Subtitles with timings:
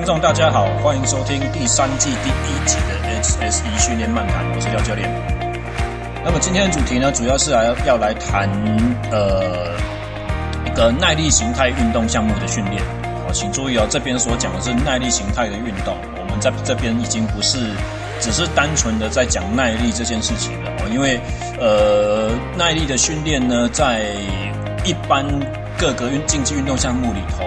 [0.00, 5.06] 各位听众，大家好，欢迎收听第三季第一集的 SSE 训练漫谈，我是廖教练。
[6.24, 8.48] 那么今天的主题呢，主要是来要来谈
[9.10, 9.76] 呃
[10.64, 12.82] 一个耐力形态运动项目的训练。
[13.26, 17.58] 好，请注意哦，这边所讲的是耐力形态的运动，我们在这边已经不是
[18.20, 21.20] 只是单纯的在讲耐力这件事情了哦，因为
[21.60, 24.00] 呃耐力的训练呢，在
[24.82, 25.26] 一般
[25.76, 27.44] 各个运竞技运动项目里头，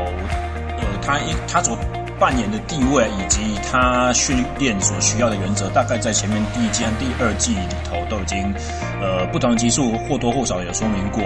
[0.78, 1.76] 呃，它一它所
[2.20, 8.54] 扮演的地位以及他训练所需要的原则，大概在前面第一季和第二季里头都已经，
[9.02, 11.24] 呃，不同的集数或多或少有说明过。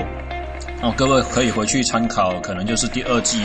[0.82, 3.40] 哦，各位可以回去参考，可能就是第二季，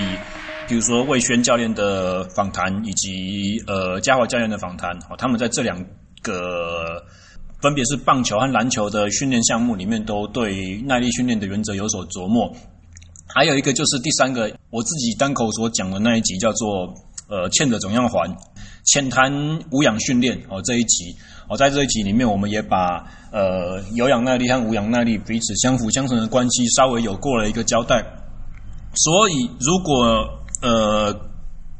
[0.68, 4.96] 比如说魏轩教练的访谈，以及呃嘉华教练的访谈。
[5.10, 5.76] 哦，他们在这两
[6.22, 7.02] 个
[7.60, 12.50] 分别是棒球和篮球的训练项目里面，都对耐力训练的原则有所琢磨。
[13.34, 16.94] 还有一个就是第三个，我自己单口所讲的那一集，叫做。
[17.32, 18.30] 呃，欠的怎样还，
[18.84, 19.32] 浅谈
[19.70, 20.60] 无氧训练哦。
[20.60, 21.16] 这一集
[21.48, 28.04] 哦，在这一集里面，我们也把呃有氧耐力和无氧耐力彼此相辅相成的关系稍微有过了一个交代。
[28.94, 30.28] 所以，如果
[30.60, 31.10] 呃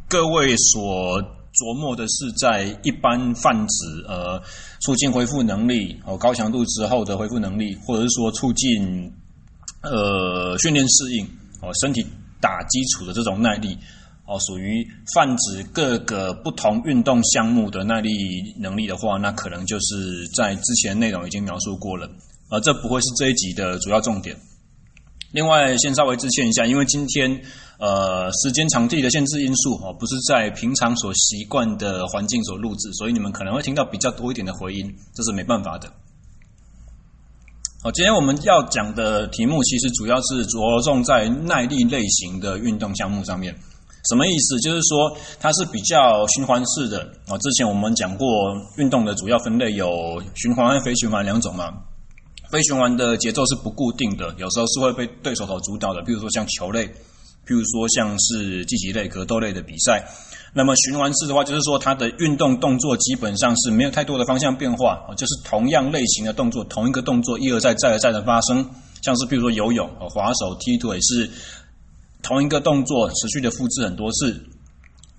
[0.09, 1.23] 各位所
[1.53, 4.41] 琢磨的是在一般泛指呃
[4.81, 9.13] 促进恢复能力哦，高强度之后的恢复能力，或者是说促进
[9.83, 11.27] 呃训练适应
[11.61, 12.03] 哦，身体
[12.41, 13.77] 打基础的这种耐力。
[14.25, 18.11] 哦，属于泛指各个不同运动项目的耐力
[18.59, 22.09] 能力的话，那可能就是在之前内容已经描述过了，
[22.51, 24.37] 而这不会是这一集的主要重点。
[25.33, 27.43] 另外，先稍微致歉一下，因为今天
[27.79, 35.93] 呃时间场地的限制因素哦，不是在平常所习惯的环境所录制，所以你们可能会听到比较多一点的回音，这是没办法的。
[37.83, 43.57] 好，今天我们要讲的题目其实主要是着重在耐力类型的运动项目上面。
[44.09, 44.59] 什么意思？
[44.59, 46.99] 就是说它是比较循环式的
[47.29, 47.39] 啊。
[47.39, 48.27] 之前我们讲过，
[48.77, 51.73] 运动的主要分类有循环和非循环两种嘛。
[52.51, 56.85] 非循环的节奏是不固定的，有时候是会被对手所主导的，比如说像球类，
[57.47, 60.05] 譬如说像是击击类、格斗类的比赛。
[60.53, 68.69] 那么循环式的话，就是说它的运动动作基本上是没有太多的方向变化啊，就是同样类型的动作，同一个动作一而再、再而再的发生。
[69.01, 71.31] 像是譬如说游泳、划手、踢腿是。
[72.23, 74.33] 同一个动作持续的复制很多次，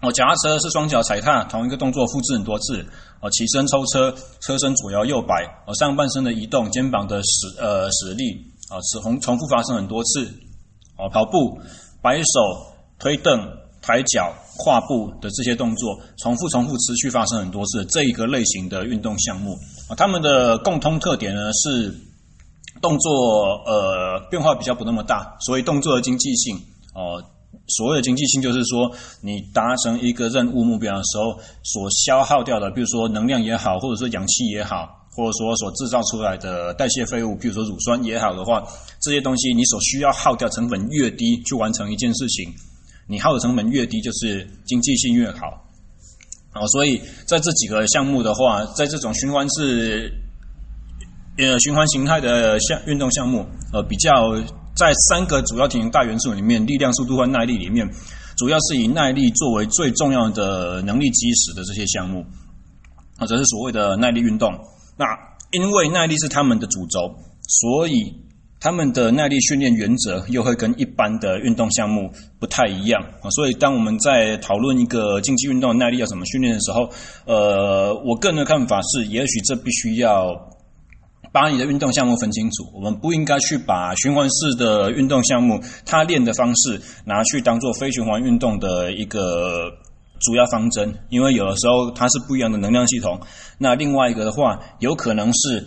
[0.01, 2.85] 哦，脚踏车是双脚踩踏，同一个动作复制很多次，
[3.21, 10.25] 哦，起身抽车，车身左摇右摆，哦，上半身的移动，肩膀的使呃使力，啊，重重复发生很多次，
[10.97, 11.59] 哦，跑步，
[12.01, 13.37] 摆手，推凳，
[13.81, 19.57] 抬脚，跨步的这些动作，重复重复持续发生很多次，这一个类型的运动项目，
[19.89, 21.93] 啊，他们的共通特点呢是
[22.81, 23.11] 动作
[23.65, 26.57] 呃变化比较不那么大，所以动作的经济性。
[26.93, 27.23] 哦，
[27.67, 38.63] 所谓的经济性就是说，你达成一个任务目标的时候，所消耗掉的，比如说能量也好，或者说氧气也好，或者说所制造出来的代谢废物，比如说乳酸也好的话，
[39.01, 42.51] 这些东西你所需要耗掉成本越低，去完成一件事情，
[43.07, 45.47] 你耗的成本越低，就是经济性越好。
[46.53, 50.11] 哦，所以在这几个项目的话，在这种循环式
[51.37, 54.11] 呃循环形态的项运动项目，呃比较。
[54.83, 57.89] 在三个主要体能大元素里面，力量、速度和耐力里面，
[58.35, 62.25] 主要是以耐力作为最重要的能力基石的这些项目，
[63.17, 64.51] 啊，这是所谓的耐力运动。
[64.97, 65.05] 那
[65.51, 67.15] 因为耐力是他们的主轴，
[67.47, 67.93] 所以
[68.59, 73.29] 他们的耐力训练原则又会跟一般的运动项目不太一样啊。
[73.29, 76.89] 所以当我们在讨论一个竞技运动耐力要怎么训练的时候，
[77.25, 80.51] 呃，我个人的看法是，也许这必须要。
[81.33, 89.71] 把你的运动项目分清楚，我们不应该去把循环式的运动项目，它练的方式拿去当做非循环运动的一个
[90.21, 93.19] 主要方针，因为有的时候它是不一样的能量系统。
[93.57, 95.65] 那另外一个的话，有可能是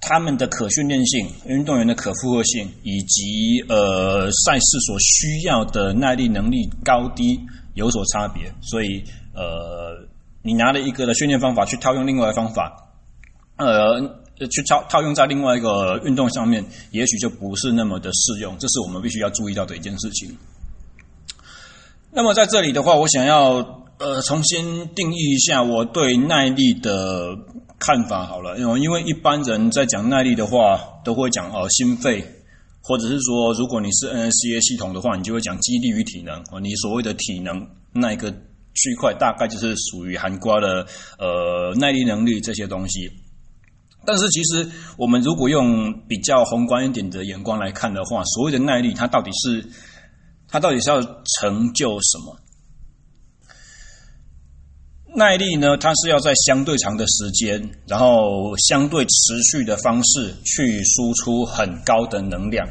[0.00, 7.38] 他们的可训练性、运动员的可负荷性，以及呃赛事所需要的耐力能力高低
[7.74, 8.52] 有所差别。
[8.60, 9.04] 所以
[9.36, 10.04] 呃，
[10.42, 12.88] 你拿了一个的训练方法去套用另外的方法，
[13.56, 14.23] 呃。
[14.50, 20.36] 去套套用在另外一个运动上面，也许就不是那么的适用，这是我们必须要注意到的一件事情。
[22.10, 27.36] 那么在这里的话，我想要呃重新定义一下我对耐力的
[27.78, 32.24] 看法好了，因为因为一般人在讲耐力的话，都会讲呃心肺，
[32.82, 36.40] 或者是说如果你是 NSCA 系统的话，你就会讲肌力与体能。
[36.50, 38.30] 哦，你所谓的体能那一个
[38.74, 40.86] 区块，大概就是属于涵盖的
[41.18, 43.10] 呃耐力能力这些东西。
[44.06, 49.66] 但是，其实我们如果用比较宏观一点的眼光来看的话，所谓的耐力，它到底是
[50.48, 52.38] 它到底是要成就什么？
[55.16, 62.68] 耐力呢，它是要在相对长的时间，然后相对持续的方式去输出很高的能量。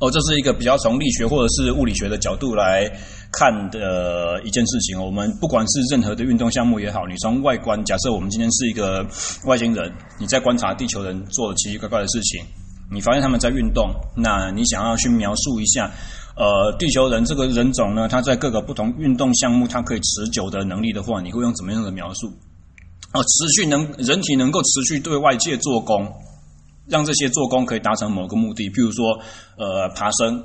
[0.00, 2.90] 哦，这是一个比较从力学或者是物理学的角度来
[3.32, 5.02] 看的一件事情。
[5.02, 9.04] 我们不管是任何的运动项目也好，你从外观，假设我们今天是一个
[9.46, 12.44] 外星人，你在观察地球人做的奇奇怪怪的事情，
[12.90, 15.90] 你发现他们在运动，那你想要去描述一下。
[16.34, 22.28] 呃，地球人这个人种呢，他在各个不同运动项目，他可以持久的能力的话，你会用怎么样的描述？
[23.12, 26.10] 哦、持续能人体能够持续对外界做功，
[26.86, 29.12] 让这些做功可以达成某个目的，譬如说，
[29.58, 30.42] 呃，爬升、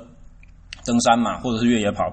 [0.84, 2.04] 登山嘛，或者是越野跑，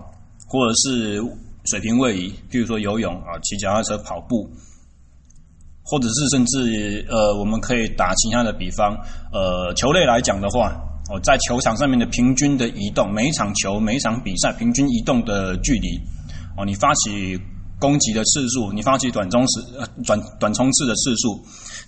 [0.45, 1.21] 或者是
[1.65, 4.49] 水平位移，譬如说游泳啊、骑脚踏车、跑步，
[5.83, 8.95] 或者是甚至呃，我们可以打其他的比方，
[9.33, 10.81] 呃，球类来讲的话。
[11.07, 15.99] 哦，在球场上面的平均的移动，每一场球、每一场比赛平均移动的距离，
[16.57, 17.39] 哦，你发起
[17.79, 19.61] 攻击的次数，你发起短冲时、
[20.03, 21.39] 短短冲刺的次数，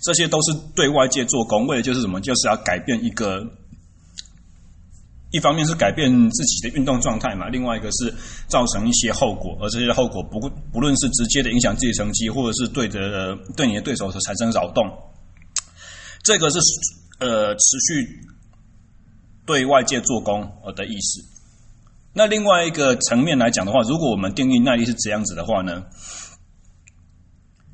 [0.04, 2.20] 这些都是对外界做功，为的就是什么？
[2.20, 3.44] 就是要改变一个，
[5.30, 8.14] 一方面是改变自己的运动状态嘛，另外一个是
[8.48, 10.40] 造成一些后果，而这些后果不
[10.72, 14.84] 不论是直接的影响自己成绩，或者是对的对你的对手所产生扰动，
[16.22, 16.58] 这个是
[17.20, 18.28] 呃持续。
[19.48, 21.24] 对外界做功呃的意思。
[22.12, 25.84] 那另外一个层面来讲的话，如果我们定义耐力是这样子的话呢，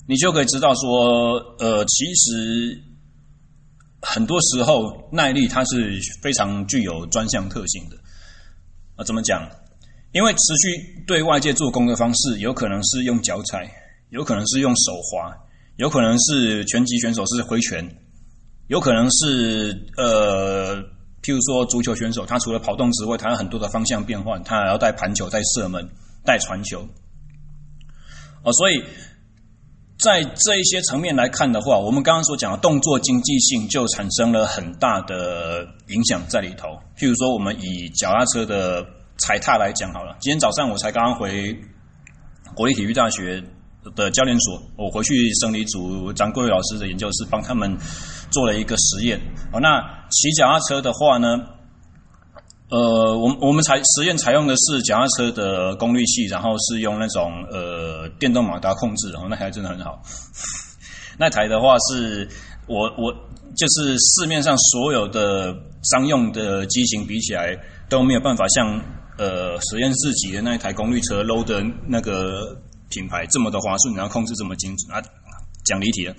[0.07, 2.81] 你就可以知道说，呃，其实
[4.05, 7.97] 很多时候耐力它是非常具有专项特性的。
[8.97, 9.49] 啊，怎么讲？
[10.13, 13.69] 因为持续对外界做功的方式，有可能是用脚踩，
[14.11, 15.35] 有可能是用手滑，
[15.77, 17.97] 有可能是拳击选手是挥拳，
[18.69, 20.85] 有可能是呃。
[21.25, 25.89] 譬如说，足球选手他除了跑动之外，他有很多的方向变换，他还要带盘球、带射门、
[26.23, 26.87] 带传球。
[28.43, 28.85] 哦，所以
[30.05, 36.69] 在这一些层面来看的话，我们刚刚所讲的动作经济性就产生了很大的影响在里头。
[36.99, 38.85] 譬如说，我们以脚踏车的
[39.17, 41.57] 踩踏来讲好了，今天早上我才刚刚回
[42.55, 43.43] 国立体育大学
[43.97, 47.75] 的教练所，我回去生理组张国伟老师的研究室帮他们。
[48.31, 49.21] 做了一个实验
[49.53, 49.81] 哦，那
[50.11, 51.39] 骑脚踏车的话呢，
[52.71, 60.01] 呃，我我们采实验采用的是脚踏车的功率器，然后是用那种呃电动马达控制，然后那台真的很好。
[61.19, 62.29] 那台的话是
[62.67, 63.13] 我我
[63.55, 67.57] 就是市面上所有的商用的机型比起来
[67.89, 68.81] 都没有办法像
[69.19, 72.57] 呃实验室级的那一台功率车 low 的那个
[72.89, 75.01] 品牌这么的滑顺，然后控制这么精准啊，
[75.65, 76.15] 讲离题了。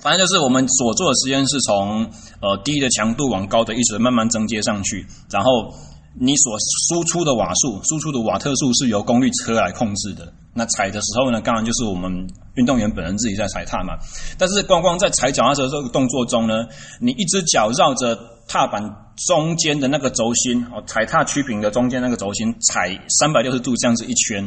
[0.00, 2.08] 反正就是我们所做的实验是从
[2.40, 5.72] 呃低的强度往高的一直慢慢增阶上去，然后
[6.18, 6.56] 你所
[6.88, 10.32] 输出的瓦数、输出的瓦特数是由功率车来控制的。
[10.54, 12.10] 那踩的时候呢，当然就是我们
[12.56, 13.94] 运动员本人自己在踩踏嘛。
[14.36, 16.66] 但是光光在踩脚踏车这个动作中呢，
[17.00, 18.82] 你一只脚绕着踏板
[19.26, 24.44] 中间的那个轴心哦，踩踏曲柄的中间那个轴心踩三百六十度这样子一圈，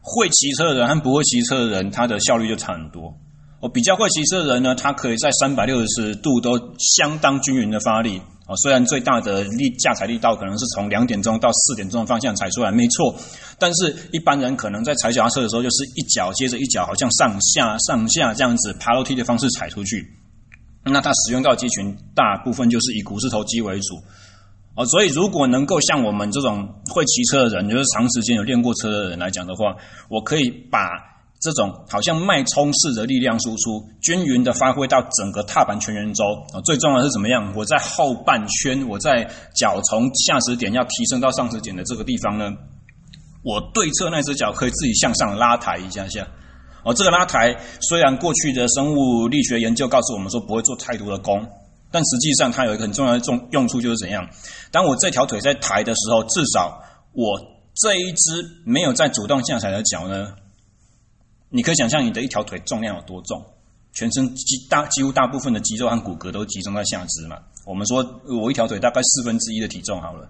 [0.00, 3.12] 会骑车的人和不会骑车的人，他的效率就差很多。
[3.60, 8.54] 我比较会骑车的人呢，他可以在三百六十度都相当均匀的发力啊。
[8.62, 13.12] 虽然最大的力驾踩力道可能是从两点钟到四点钟的方向踩出来，没错。
[13.58, 20.06] 但是一般人可能在踩脚踏车的时候，就是一脚接着一脚，好像上下上下这样子爬楼梯的方式踩出去。
[20.84, 23.96] 那他使用到肌群大部分就是以股四头肌为主
[24.76, 24.86] 哦。
[24.86, 29.74] 所以如果能够像我们这种会骑车的人，就是长时间有练过车的人来讲的话，
[30.08, 31.17] 我可以把。
[31.40, 36.60] 这种好像脉冲式的力量输出，均匀的发挥到整个踏板全圆周啊。
[36.64, 37.52] 最重要的是怎么样？
[37.54, 39.22] 我在后半圈，我在
[39.54, 42.50] 脚从下始点要提升到上始点的这个地方呢，
[43.44, 46.26] 我对侧那只脚可以自己向上拉抬一下下。
[46.84, 51.46] 哦，这个拉抬虽然过去的生物力学研究告诉我们说不会做太多的功，
[51.92, 54.28] 但实际上它有一个很重要的用用处就是怎样？
[54.72, 57.40] 当我这条腿在抬的时候，至少我
[57.76, 60.32] 这一只没有在主动下踩的脚呢。
[61.50, 63.42] 你可以想象你的一条腿重量有多重，
[63.92, 67.36] 全身几大几乎大部分的肌肉和骨骼都集中在下肢嘛。
[67.64, 70.28] 我们说我一条腿大概四分之一的体重好了，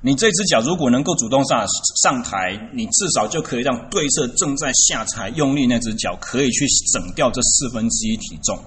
[0.00, 1.66] 你这只脚如果能够主动上
[2.02, 8.58] 上抬，你至少就可以让对侧正在下踩用力那只脚可以去省掉这四分之一体重。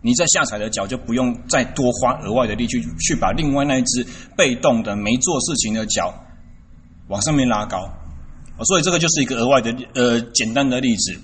[0.00, 4.06] 你在下踩的脚就不用再多花额外的力去去把另外那一只
[4.36, 6.14] 被动的没做事情的脚
[7.08, 7.90] 往上面拉高。
[8.64, 11.18] 所以这个就是一个额外的呃简单的例子。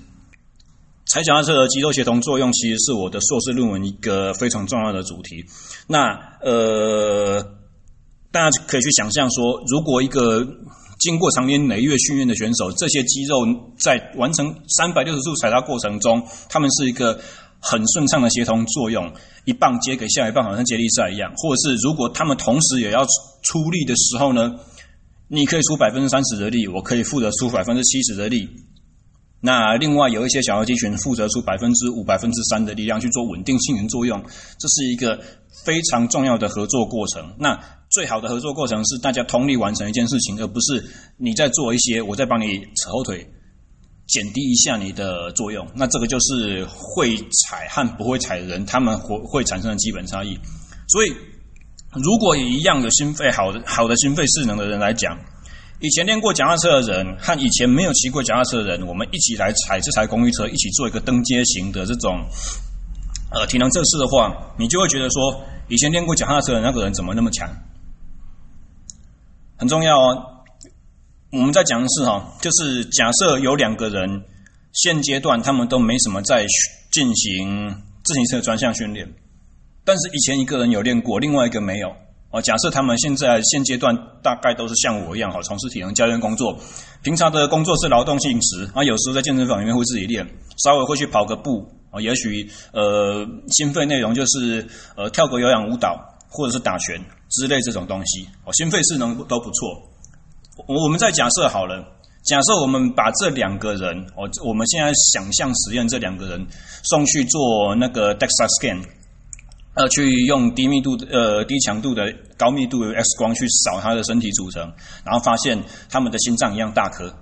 [1.07, 5.45] 踩脚踏车的肌肉协同作用，其实是我的硕士论文一个非常重要的主题。
[5.87, 7.39] 那呃，
[8.31, 10.43] 大家可以去想象说，如果一个
[10.99, 13.45] 经过长年累月训练的选手，这些肌肉
[13.79, 17.19] 在完成三百六十度踩踏过程中，他们是一个
[17.59, 19.13] 很顺畅的协同作用，
[19.45, 21.31] 一棒接给下一棒，好像接力赛一样。
[21.37, 23.05] 或者是如果他们同时也要
[23.43, 24.55] 出力的时候呢，
[25.27, 28.47] 你可以出百分之三十的力，我可以负责出百分之七十的力。
[29.41, 34.23] 那另外有一些小型肌群负责出百分之五、百分之三的力量去做稳定性能作用，
[34.59, 35.19] 这是一个
[35.63, 37.35] 非常重要的合作过程。
[37.37, 37.59] 那
[37.91, 40.83] 最好的合作过程是大家通力完成一件事情，而不是
[41.17, 43.27] 你在做一些，我在帮你扯后腿，
[44.07, 45.67] 减低一下你的作用。
[45.75, 50.35] 那这个就是会踩和不会踩的人，他们会会产生的基本差异。
[50.87, 51.13] 所以，
[52.03, 55.17] 如果以一样的心肺好的好的心肺适能的人来讲，
[55.79, 62.19] 以前练过脚踏车的人和以前没有骑过脚踏车的人，我们一起来踩这台公寓车，一起做一个登阶型的这种
[63.31, 67.49] 呃体能测试的话，你就会觉得说，以前练过脚踏车的那个人怎么那么强？
[69.57, 70.31] 很重要哦。
[71.31, 74.23] 我们在讲的是哈，就是假设有两个人，
[74.73, 76.45] 现阶段他们都没什么在
[76.91, 79.05] 进行自行车专项训练，
[79.85, 81.89] 但是以前一个人有练过，另外一个没有。
[82.31, 86.59] 哦，假设他们现在现阶段大概都是像我一样，哈，从事体能教练工作，
[87.01, 90.27] 平常的工作是劳动性质，啊，有时候在健身房里面会自己练，
[90.57, 99.81] 稍微会去跑个步，啊，也许呃，心肺内容就是呃，跳个有氧舞蹈或者是打拳之类这种东西，哦，心肺适能都不错。
[100.67, 101.85] 我我们再假设好了，
[102.25, 106.45] 假设我们把这两个人，哦，我们现在想象实验这两个人
[106.83, 108.83] 送去做那个 DEXA scan。
[109.75, 112.03] 呃，去用低密度的、呃低强度的
[112.37, 117.13] 高密度的 X 光去扫他的身体组成，然后发现他们的心脏一样大颗，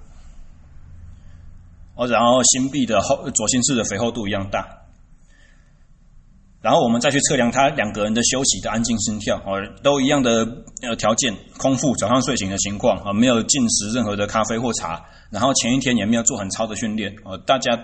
[1.96, 4.83] 哦，然后心壁的厚左心室的肥厚度一样大，
[6.64, 10.48] 然后我们再去测量他两个人的休息的安静心跳，哦，都一样的
[10.82, 15.04] 呃条件，空腹早上睡醒的情况，啊，没有进食任何的咖啡或茶。
[15.30, 17.78] 然后前一天也没有做很操的训练，哦，大家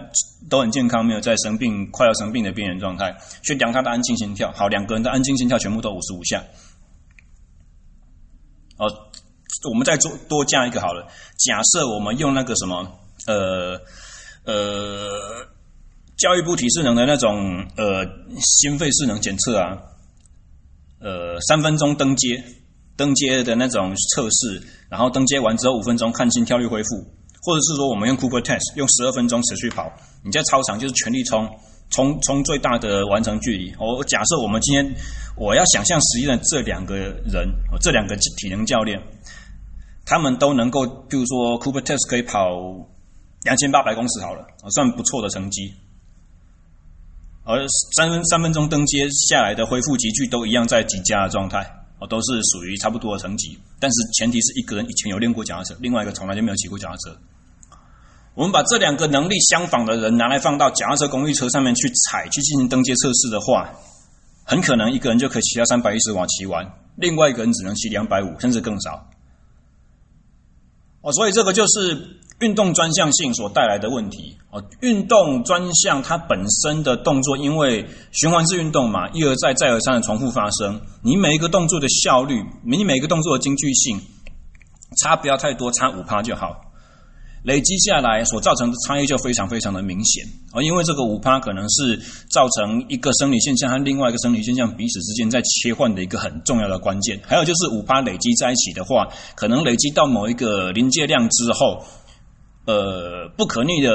[0.49, 3.13] 都很健康，没有在生病、快要生病的边缘状态。
[3.43, 6.41] 去量他的安静心跳，好，两个人的安静心跳全部都五十五下。
[8.77, 8.87] 哦，
[9.69, 11.05] 我们再做多加一个好了。
[11.37, 12.87] 假设我们用那个什么，
[13.27, 13.77] 呃
[14.45, 15.19] 呃，
[16.19, 18.05] 教育部体适能的那种呃
[18.39, 19.77] 心肺适能检测啊，
[20.99, 22.43] 呃，三分钟登阶
[22.97, 26.87] 登阶的那种测试，然后登阶完之后五分钟看心跳率恢复。
[27.41, 29.89] 或者是说，我们用 Cooper Test，用十二分钟持续跑。
[30.25, 31.49] 你在操场就是全力冲，
[31.89, 33.73] 冲冲最大的完成距离。
[33.79, 34.93] 我假设我们今天
[35.37, 37.49] 我要想象实验的这两个人，
[37.79, 39.01] 这两个体能教练，
[40.05, 42.49] 他们都能够，比如说 Cooper Test 可以跑
[43.43, 44.45] 两千八百公尺好了，
[44.75, 45.73] 算不错的成绩。
[47.49, 47.65] 而
[47.97, 51.59] 三分三分钟登阶下来的恢复级距都一样在几加的状态，
[51.97, 53.57] 哦，都是属于差不多的成绩。
[53.79, 57.17] 但是前提是一个人以前有练过脚踏车，另外一个从来就没有骑过脚踏车。
[58.35, 63.73] 我们把这两个能力相仿的人拿来放到脚踏车公寓车上面去踩，去进行登阶测试的话，
[64.45, 69.09] 很可能一个人就可以骑到三百一十瓦骑完，另外一个人只能骑两百五，甚至更少。
[71.01, 74.37] 哦，所以这个就是运动专项性所带来的问题。
[74.51, 84.01] 哦，运动专项它本身的动作，因为循环式运动嘛，一而再、再而三的重复发生，你每一个动作的效率，你每一个动作的精确性，
[85.01, 86.61] 差不要太多，差五趴就好。
[87.43, 91.97] 累积下来所造成的差异就非常非常的明显啊，因为这个五趴可能是
[92.29, 97.17] 造成一个生理现象和另外一个生理现象彼此之间在切换的一个很重要的关键。
[97.25, 101.81] 还有就是五趴累积在一起的话，可能累积到某一个临界量之后，
[102.69, 103.89] 呃，不可逆的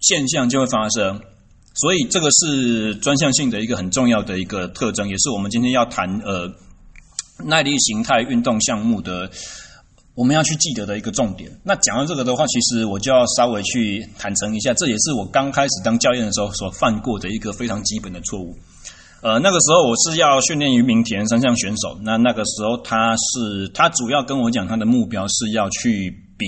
[0.00, 1.18] 现象就会发生。
[1.74, 6.52] 所以这个是专项性的一个很重要的一个特征，也是我们今天要谈呃
[7.44, 9.30] 耐力形态运动项目的。
[10.16, 11.50] 我们要去记得的一个重点。
[11.64, 18.54] 那讲到这个的话，其实我就要稍微去坦诚一下，这也是我刚开始当教练的时候所犯过的一个非常基本的错误。
[19.22, 26.46] 呃，那个时候我是要训练于明田三项选手，那那个时候他是他主要跟我讲他的目标是要去比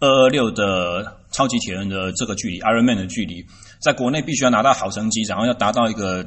[0.00, 3.44] 二二六的超级铁人的这个距离，Ironman 的距离，
[3.80, 6.26] 在国内必须要拿到好成绩，然后要达到一个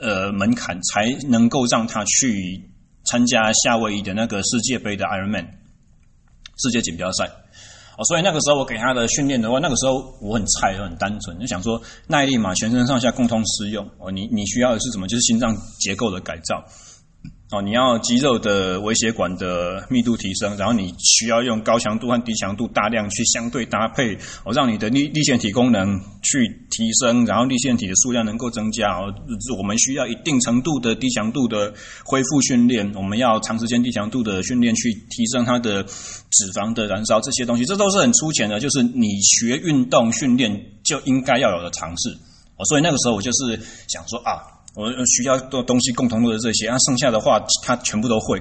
[0.00, 2.70] 呃门槛，才能够让他去
[3.04, 5.46] 参加夏威夷的那个世界杯的 Ironman。
[6.62, 7.24] 世界锦标赛，
[7.96, 13.88] 哦，所以那个时候我给他的训练的话，那个时候我很菜，很单纯，就想说耐力嘛，全身上下共通适用。
[13.98, 15.08] 哦，你你需要的是什么？
[15.08, 16.62] 就是心脏结构的改造。
[17.52, 24.14] 哦，你要肌肉的微血管的密度提升，然后你需要用高强度和低强度大量去相对搭配，
[24.44, 28.96] 哦，让你的粒粒线体功能去提升，然后粒线体的数量能够增加。
[28.96, 29.12] 哦，
[29.58, 42.10] 我们需要一定程度的低强度的恢复训练，我们要长时间低强度的训练去提升它的脂肪的燃烧，这些东西这都是很粗浅的，就是你学运动训练就应该要有的尝试。
[42.56, 44.59] 哦，所以那个时候我就是想说啊。
[44.74, 48.40] 我需要的东西共同的这些，那剩下的话他全部都会，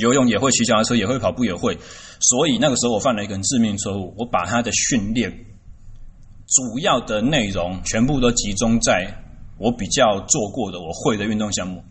[0.00, 1.76] 游泳也会，骑脚踏车也会，跑步也会。
[2.20, 9.22] 所以那个时候我犯了一个致命错误，我把他的训练主要的内容全部都集中在
[9.58, 11.84] 我比较做过的我会的运动项目，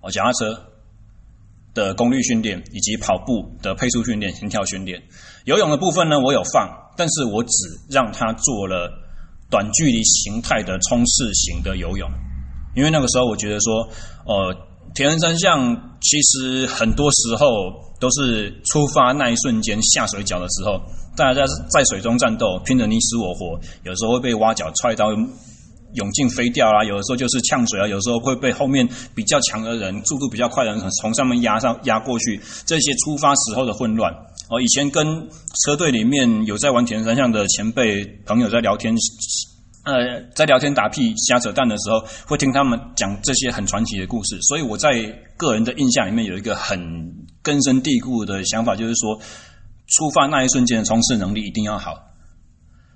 [0.00, 0.66] 哦，脚踏车
[1.74, 5.02] 的功率训练，以及跑步的配速训练、心跳训练。
[5.44, 7.50] 游泳的部分呢，我有放，但是我只
[7.90, 8.90] 让他做了
[9.50, 12.10] 短距离形态的冲刺型的游泳。
[12.74, 13.88] 因为那个时候，我觉得说，
[14.26, 14.54] 呃，
[14.94, 17.46] 铁人三项其实很多时候
[18.00, 20.80] 都是出发那一瞬间下水脚的时候，
[21.16, 34.12] 大家在水中战斗，拼得你死我活，有时候会被挖脚踹到泳镜飞掉啦，有的时候就是呛水啊，有时候会被后面比较强的人、速度比较快的人从上面压上压过去，这些出发时候的混乱。
[34.48, 35.28] 哦，以前跟
[35.64, 38.94] 车队里面有在玩铁人三项的前辈朋友在聊天。
[39.82, 44.92] 呃，在聊天打屁瞎扯淡的时候，会听他们讲这些很传奇的故事，所以我在
[45.38, 46.78] 个人的印象里面有一个很
[47.42, 49.18] 根深蒂固的想法，就是说，
[49.86, 51.94] 出发那一瞬间的冲刺能力一定要好，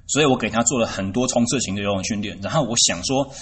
[0.09, 3.33] 所以我给他做了很多冲刺型的游泳训练，然后我想说，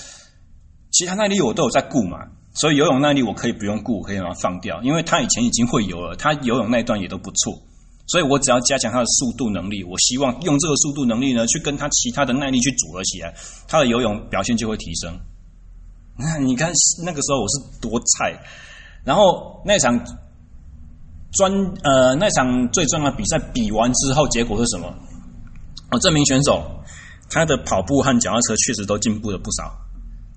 [0.93, 2.19] 其他耐力我都有在顾嘛，
[2.55, 7.61] 所以游泳耐力我可以不用顾，可以把它放掉，因为他以前已经会游了，他游泳那一段也都不错。
[8.07, 13.33] 所以我只要加强他的速度能力，我希望用这个速度能力呢，去跟他其他的耐力去组合起来，
[13.69, 15.19] 他的游泳表现就会提升。
[16.19, 16.71] 那你看
[17.05, 18.39] 那个时候我是多菜，
[19.05, 19.99] 然后那场
[21.33, 21.51] 专
[21.85, 24.93] 呃那场最重要的比赛比完之后，结果是什么？
[25.91, 26.63] 哦，这名选手
[27.31, 29.73] 他的跑步和脚踏车确实都进步了不少，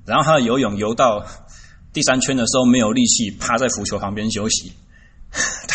[0.05, 1.25] 然后他的游泳游到
[1.91, 4.71] 第三圈的时候没有力气，趴在浮球旁边休息。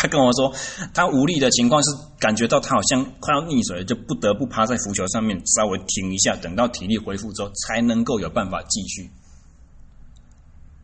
[0.01, 0.51] 他跟我说，
[0.95, 9.11] 他无力的情况是感觉到他好像快要溺水，就不得不趴在浮球上面稍微停一下，等到体力恢复之后，才能够有办法继续。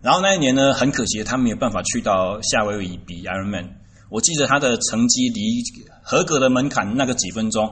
[0.03, 3.69] 然后那一年呢，很可惜他没有办法去到夏威夷比 Ironman。
[4.09, 5.63] 我记得他的成绩离
[6.03, 7.67] 合格的门槛那个几分钟，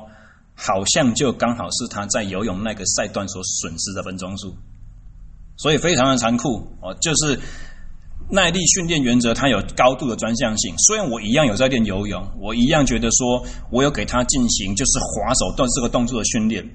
[0.55, 4.55] 好像就刚好是他在游泳那个赛段所损失的分钟数，
[5.58, 7.39] 所以非常的残酷哦，就是。
[8.27, 10.73] 耐力训练原则，它有高度的专项性。
[10.79, 16.67] 虽然我一样有在练游泳，我一样觉得说，我有给他进行就是划手段这个动作的训练，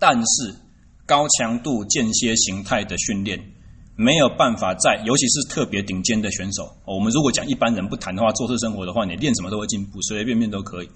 [0.00, 0.54] 但是
[1.06, 3.38] 高强度间歇形态的训练
[3.96, 6.68] 没有办法在，尤其是特别顶尖的选手。
[6.84, 10.88] 我们如果讲一般人不谈的话，做事生活的话，你练什么都会进步，随随便便都可以。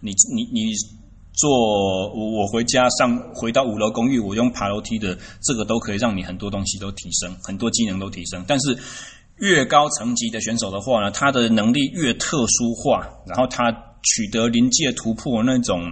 [0.00, 0.70] 你你你
[1.32, 8.78] 做我我回家上回到五楼公寓，我用爬楼梯的这个都可以让你很多东西都提升，很多技能都提升，但是。
[9.38, 13.70] 越高层级的选手的话呢，他的能力越特殊化，然后他
[14.02, 15.82] 取得临界突破那种，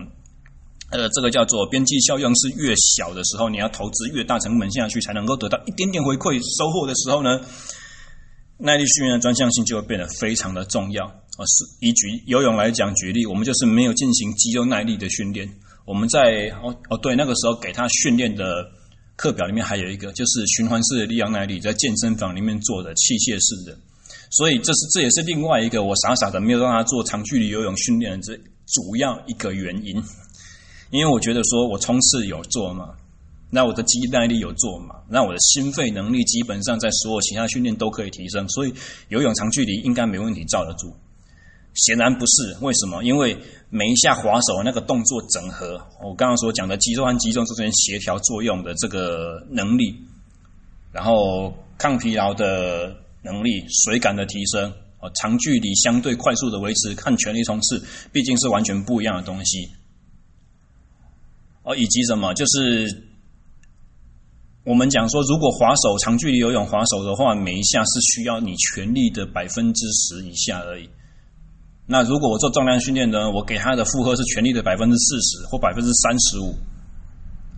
[0.90, 7.38] 呃，这个叫做边际效用是越小的时候，你要投资越大成本下去才能够得到一点点回馈收获的时候呢，
[8.56, 11.04] 耐力训练的专项性就会变得非常的重要。
[11.04, 15.46] 呃，是以举游泳来讲举例，我们就是没有进行肌肉耐力的训练，
[15.84, 18.70] 我们在哦哦对，那个时候给他训练的。
[19.16, 23.78] 课表里面还有一个，就是循环式的力量耐力，在健身房里面做的器械式的，
[24.30, 30.02] 所以这是这也是另外一个我傻傻的没有让他做长距离游泳训练的这主要一个原因，
[30.90, 32.90] 因为我觉得说我冲刺有做嘛，
[33.50, 38.74] 那我的肌耐力有做嘛，那我的心肺能力基本上在所有其他训练都可以提升，所以
[39.10, 40.92] 游泳长距离应该没问题罩得住。
[41.74, 43.02] 显然不是，为什么？
[43.02, 43.36] 因为
[43.68, 49.96] 每一下划手那个动作整合，我刚刚所讲的肌肉和肌肉之间协调作用的这个能力，
[50.92, 57.82] 然后抗疲劳的能力、水感的提升，哦，长距离相对快速的维持，看全力冲刺，
[58.12, 59.68] 毕竟是完全不一样的东西。
[61.64, 62.32] 哦，以及什么？
[62.34, 63.08] 就是
[64.64, 70.88] 我们讲说，如果划手长距离游泳划手的话，每一下是需要你全力的百分之十以下而已。
[71.86, 73.30] 那如果我做重量训练呢？
[73.30, 76.54] 我给他的负荷是全力的百分之四十或百分之三十五，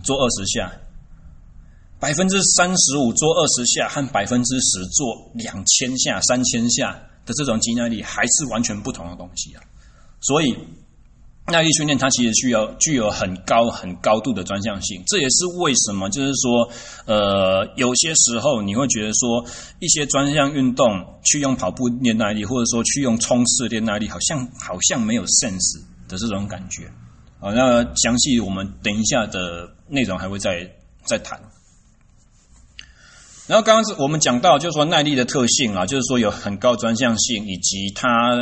[0.03, 0.73] 做二十下，
[2.01, 6.93] 百分之三十五做二十下和百分之十做两千下、三千下
[7.25, 9.63] 的这种肌耐力还是完全不同的东西啊！
[10.21, 10.57] 所以
[11.49, 16.69] 耐力训练它其实需要具有很高很高度的专项性，这也是为什么就是说，
[17.07, 19.45] 呃，有些时候你会觉得说
[19.79, 26.91] 一些专项运动去用跑步练耐力，或者说去用冲刺练耐力，好像好像没有 sense 的这种感觉。
[27.39, 30.69] 好，那详细我们等一下的内容还会再
[31.05, 31.41] 再谈。
[33.47, 38.35] 然后刚刚是我们讲到，就是说耐力的特性啊，就是说有很高专项性，以及它。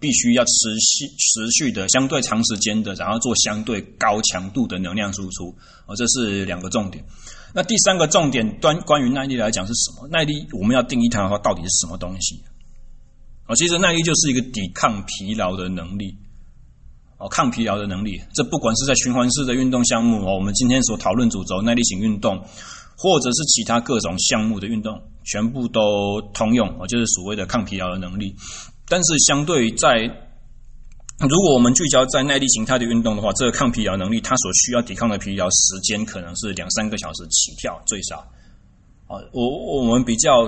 [0.00, 5.54] 必须要持续、持续的、相对长时间的，然后做相对高强度的能量输出，
[5.86, 7.04] 哦，这是两个重点。
[7.52, 10.08] 那第三个重点，端关于耐力来讲是什么？
[10.08, 12.40] 耐力我们要定义它的话，到底是什么东西？
[13.46, 16.16] 哦，其实耐力就是一个抵抗疲劳的能力，
[17.18, 18.20] 哦，抗疲劳的能力。
[18.32, 22.38] 这不管是在循环式的运动项目哦，我们今天所讨论主轴耐力型运动，
[22.96, 28.34] 或者是其他各种项目的运动，全部都通用，哦，就是所谓的抗疲劳的能力。
[28.90, 30.02] 但是，相对在，
[31.20, 38.16] 如果我们聚焦在耐力形态的运动的话，这个抗疲劳能力，它所需要抵抗的疲劳时间可能是两三个小时起跳最少。
[39.06, 40.42] 啊，我我们比较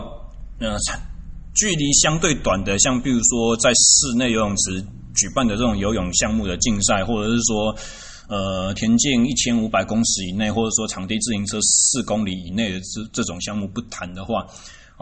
[0.59, 0.77] 呃，
[1.55, 7.77] 距离相对短的，像比如说在室内游泳池举办的这种游泳项目的竞赛，或者是说
[8.29, 14.45] 呃田径一千五百公尺以内，或者说场地自行车四公里以内的这这种项目不谈的话。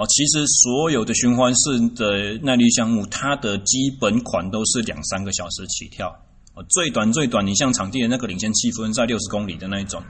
[0.00, 6.08] 哦，其实所有的循环式的耐力项目，它的基本款都是两三个小时起跳。
[6.54, 10.02] 哦，最短最短，你像场地的那个领先积分赛六十公里的那一种，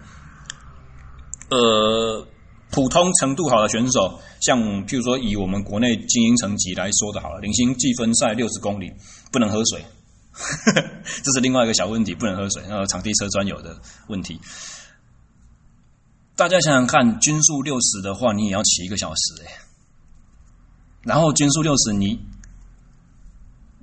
[1.50, 2.24] 呃，
[2.70, 8.92] 普通程度好的选手，像譬如说以我们国内精英层级来说的好了，领先积分赛六十公里
[9.32, 9.84] 不能喝水，
[11.24, 13.76] 这是另外一个小问题，不能喝水，那个场地车专有的
[14.06, 14.38] 问题。
[16.36, 19.50] 大家想想看，均速六十的话，你也要骑一个小时哎。
[21.02, 22.20] 然后均速六十，你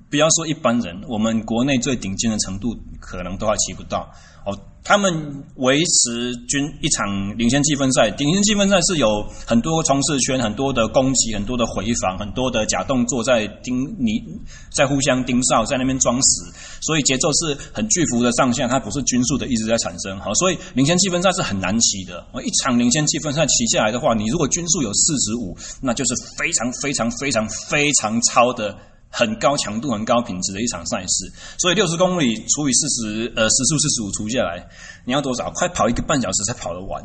[0.09, 4.09] 不要说一般人，我们国内最顶尖的程度可能都还骑不到
[4.45, 4.57] 哦。
[4.83, 14.23] 他们维持均一场领先积分赛，领先积分赛是有很多冲刺圈、很多的攻击、很多的回防、很多的假动作在盯你，
[14.71, 20.17] 在互相盯梢，在那边装死，所以节奏是很巨幅的上下，它不是均速的一直在产生。
[20.21, 22.25] 好，所以领先积分赛是很难骑的。
[22.41, 28.73] 一场领先积分赛骑下来的话，你如果均速有四十五，那就是非常非常非常非常超的。
[29.09, 34.67] 很高强度、很高品质的一场赛事，所以六十公里除以四十，呃，时速四十五除下来，
[35.05, 35.49] 你要多少？
[35.51, 37.01] 快跑一个半小时才跑得完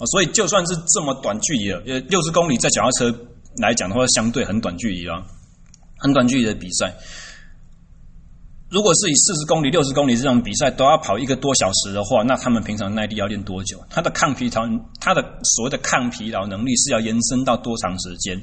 [0.00, 0.06] 哦。
[0.06, 3.14] 所以就算是这么短距离的，呃，六十公里在脚踏车
[3.58, 5.22] 来讲的话，相对很短距离了，
[5.98, 6.94] 很短距离的比赛。
[8.70, 13.78] 如果是以四十公里、六十公里这种比赛都要跑一个多小时的话，那他们平常耐力要练多久？
[13.90, 14.62] 他的抗疲劳，
[14.98, 18.40] 他的所谓的抗疲劳能力是要延伸到多长时间？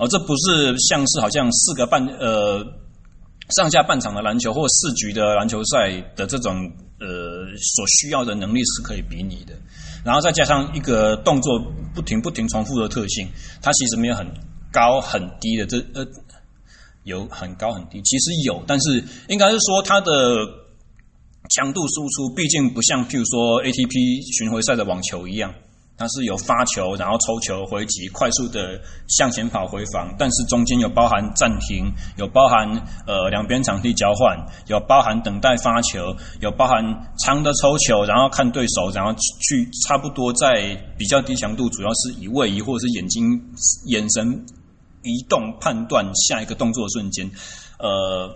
[0.00, 2.64] 哦，这不是像是好像四个半呃
[3.50, 6.56] 上下半场的篮球或四局的篮球赛的这种
[6.98, 7.44] 呃
[7.76, 9.52] 所需要的能力是可以比拟的，
[10.02, 11.60] 然后再加上一个动作
[11.94, 13.28] 不停不停重复的特性，
[13.60, 14.26] 它其实没有很
[14.72, 16.06] 高很低的这呃
[17.04, 20.10] 有很高很低，其实有，但是应该是说它的
[21.50, 25.52] 强度输出毕竟不像譬如说 ATP 巡回赛的网球一样。
[26.00, 32.66] 它是有发球，然后抽球回击，快速的向前跑回防，但是中间有包含暂停，有包含
[33.06, 34.34] 呃两边场地交换，
[34.66, 36.82] 有包含等待发球，有包含
[37.18, 43.22] 长的抽球，然后看对手，然后去差不多在比较低强度，主要是以位移或者是眼睛
[43.84, 44.46] 眼神
[45.02, 47.30] 移动判断下一个动作的瞬间，
[47.78, 48.26] 呃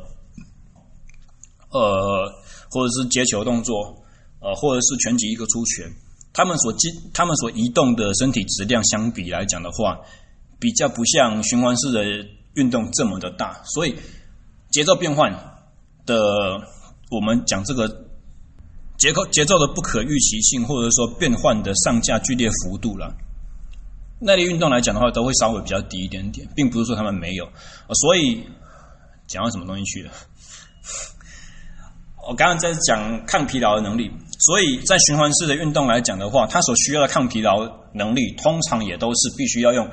[1.71, 2.31] 呃，
[2.71, 4.05] 或者是接球动作，
[4.41, 5.91] 呃，或者是拳击一个出拳。
[6.35, 10.01] 他们所机，他们所移动的身体质量相比来讲的话，
[10.59, 12.05] 比较不像循环式的
[12.55, 13.95] 运动这么的大，所以
[14.73, 15.33] 节奏变换
[16.05, 16.21] 的，
[17.11, 17.89] 我们讲这个
[18.99, 23.15] 节奏节奏的不可预期性，或者说变换的上下剧烈幅度了。
[24.19, 27.49] 耐力运动来讲的话，都会稍微比较低一点点，并不是说他们没有。
[27.93, 28.43] 所以
[29.29, 30.11] 讲到什么东西去了？
[32.27, 34.11] 我刚刚在讲抗疲劳的能力。
[34.47, 39.89] 所以在循环式的运动来讲的话，它所需要的抗疲劳能力，通常也都是必须要用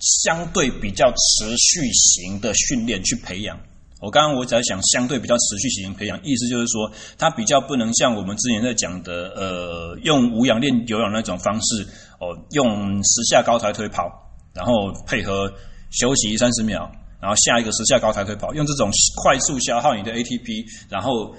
[0.00, 3.58] 相对比较持续型的训练去培养。
[4.00, 11.82] 我刚刚我在想，相对比较持续型培养，意思就是说，它比较不能像我们之前在讲的，呃，用无氧练有氧那种方式，
[12.20, 14.04] 哦，用十下高抬腿跑，
[14.52, 15.50] 然后配合
[15.90, 16.90] 休息三十秒，
[17.22, 18.90] 然后下一个十下高抬腿跑，用这种
[19.22, 21.34] 快速消耗你的 ATP，然后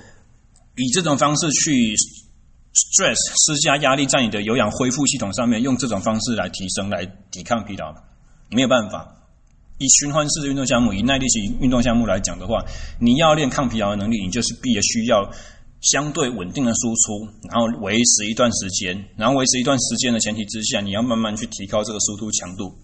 [0.77, 1.93] 以这种方式去。
[2.77, 7.93] Stress 施加压力在你的有氧恢复系统上面，用这种方式来提升、来抵抗疲劳，
[8.51, 9.15] 没有办法。
[9.79, 12.63] 以循环式的运动项目，以耐力型运动项目来讲的话，
[12.99, 15.29] 你要练抗疲劳的能力，你就是必须要
[15.81, 22.75] 相对稳定的输出，然后维持一段时间，然后维持一段时间的前提之下，你要慢慢去提高这个输出强度。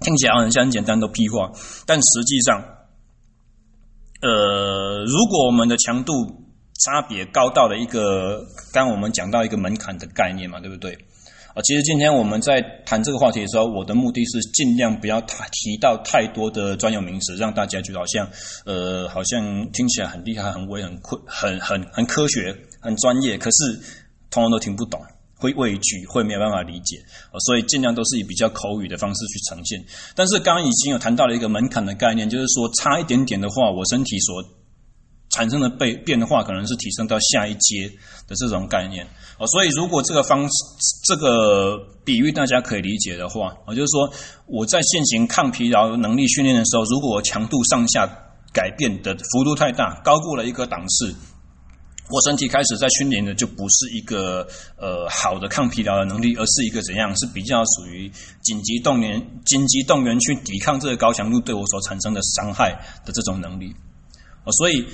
[0.00, 1.50] 听起来好像很简单的屁话，
[1.86, 2.62] 但实际上，
[4.20, 6.12] 呃，如果我们的强度
[6.82, 8.38] 差别高到了一个，
[8.72, 10.92] 刚刚我们讲到一个门槛的概念嘛，对不对？
[11.54, 18.28] 啊，其实今天我们在谈这个话题的时候，我的目的是尽量不要太提到太多的专有名词，让大家觉得好像，
[18.66, 23.78] 呃，好像听起来很厉害、很威、很困、很很很科学、很专业，可是
[24.32, 25.00] 通通都听不懂，
[25.36, 26.96] 会畏惧，会没有办法理解。
[27.46, 29.80] 所以尽量都是以比较口语的方式去呈现。
[30.16, 34.42] 但是刚刚已经有谈到了一个门槛的概念，就是说差一点点的话，我身体所
[35.34, 37.90] 产生的被变化可能是提升到下一阶
[38.28, 39.04] 的这种概念。
[39.36, 40.54] 哦，所以如果这个方式，
[41.04, 44.08] 这个比喻大家可以理解的话，我就是说
[44.46, 48.08] 我在进行抗疲劳能力训练的时候，如果强度上下
[48.52, 51.12] 改变的幅度太大，高过了一个档次，
[52.10, 54.46] 我身体开始在训练的就不是一个
[54.78, 58.08] 呃好的抗疲劳的能力，而是一个怎样是比较属于
[58.40, 62.70] 紧急动员、紧急动员去抵抗这个高强度对我所产生的伤害
[63.04, 63.74] 的这种能力。
[64.44, 64.86] 哦，所以。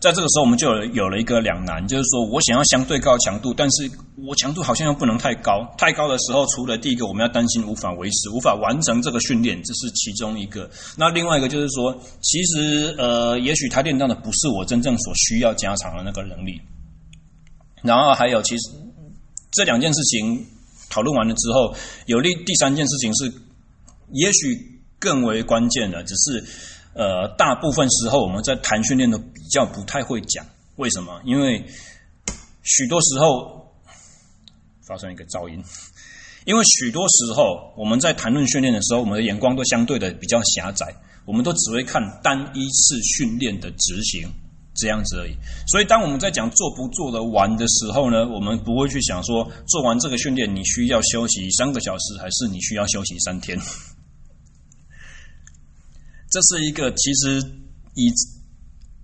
[0.00, 5.68] 在这个时候，我们就有有了一个两难，就是说我想要相对高强度，但是我强度好像又不能太高。
[5.76, 10.70] 太高的时候，除了第一个我们要担心无法维持、无法完成这个训练，这是其中一个。
[10.96, 16.60] 那另外一个就是说，其实呃，也许他练到的不是我真正所需要加强的那个能力。
[17.82, 18.70] 然后还有，其实
[19.50, 20.46] 这两件事情
[20.88, 21.74] 讨论完了之后，
[22.06, 23.32] 有利第三件事情是，
[24.12, 26.44] 也许更为关键的，只是。
[26.98, 31.22] 呃，大部分时候我们在谈训练都比较不太会讲，为什么？
[31.24, 31.64] 因为
[32.64, 33.72] 许多时候
[34.84, 35.62] 发生一个噪音，
[36.44, 40.92] 因为许多时候我们在谈论训练的时候，我们的眼光都相对的比较狭窄，
[41.24, 44.28] 我们都只会看单一次训练的执行
[44.74, 45.36] 这样子而已。
[45.68, 53.56] 所以，当我们在讲做不做得完的时候呢，我们不会去想说做完这个训练你需要休息三个小时，还是你需要休息三天。
[56.30, 57.40] 这是一个，其实
[57.94, 58.12] 以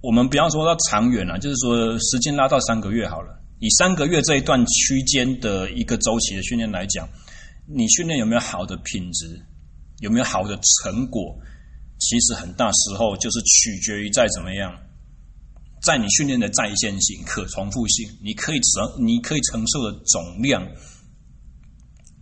[0.02, 3.40] 我们不要说到长远了，就是说时间拉到三个月好了。
[3.60, 7.08] 以三个月这一段区间的一个周期的训练来讲，
[7.66, 9.40] 你训练有没有好的品质，
[10.00, 11.34] 有没有好的成果，
[11.98, 14.78] 其实很大时候就是取决于在怎么样，
[15.82, 20.68] 在你训练的再现性、可重复性，你可以承你可以承受的总量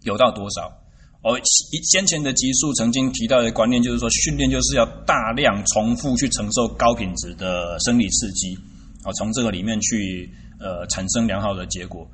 [0.03, 0.82] 有到多少。
[1.23, 1.39] 哦，
[1.85, 8.59] 先前的集数曾经提到的观念就是说，训练就是要大量重复去承受高品质的生理刺激，
[9.05, 12.05] 啊，从这个里面去呃产生良好的结果。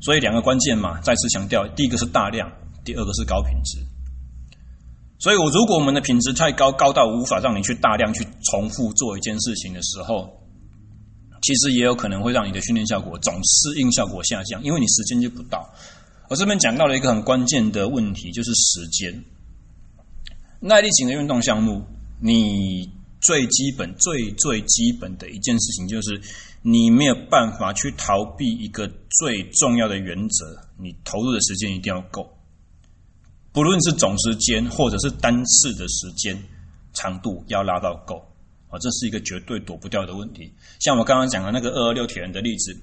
[0.00, 2.50] 所以两个关键嘛，再次强调，第一个是大量，
[2.82, 3.78] 第二个是高品质。
[5.18, 10.30] 所以我如果我们的品质太高，高到无法让你去大量去重复做一件事情的时候，
[11.42, 15.68] 其实也有可能会让你的训练效果总适应效果下降，因为你时间就不到。
[16.30, 19.24] 我这边讲到了一个很关键的问题，就是时间。
[20.58, 21.84] 耐力型的运动项目，
[22.18, 26.18] 你最基本、最最基本的一件事情，就是
[26.62, 32.26] 你没有办法去逃避一个最重要的原则：你投入的时间一定要够，
[33.52, 36.42] 不论是总时间或者是单次的时间
[36.94, 38.16] 长度，要拉到够
[38.70, 38.78] 啊！
[38.78, 40.50] 这是一个绝对躲不掉的问题。
[40.80, 42.74] 像我刚刚讲的那个二二六铁人的例子。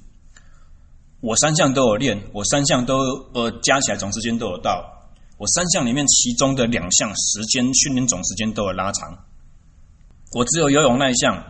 [1.21, 2.97] 我三项都有练，我三项都
[3.33, 4.83] 呃加起来总时间都有到。
[5.37, 9.17] 我三项里面其中的两项时间训练总时间都有拉长。
[10.33, 11.43] 我只有游泳那一项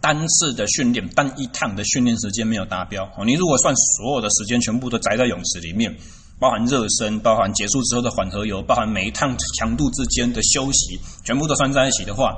[0.00, 3.04] 单次的训练单一趟的训练时间没有达标。
[3.16, 5.94] 哦，你如果算所有的时间全部都宅在泳池里面，
[6.38, 12.36] 包含热身、包含结束之后的缓和游、包含每一趟强度之间的休息，全部都算在一起的话，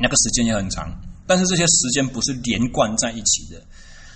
[0.00, 0.90] 那个时间也很长。
[1.26, 3.62] 但是这些时间不是连贯在一起的。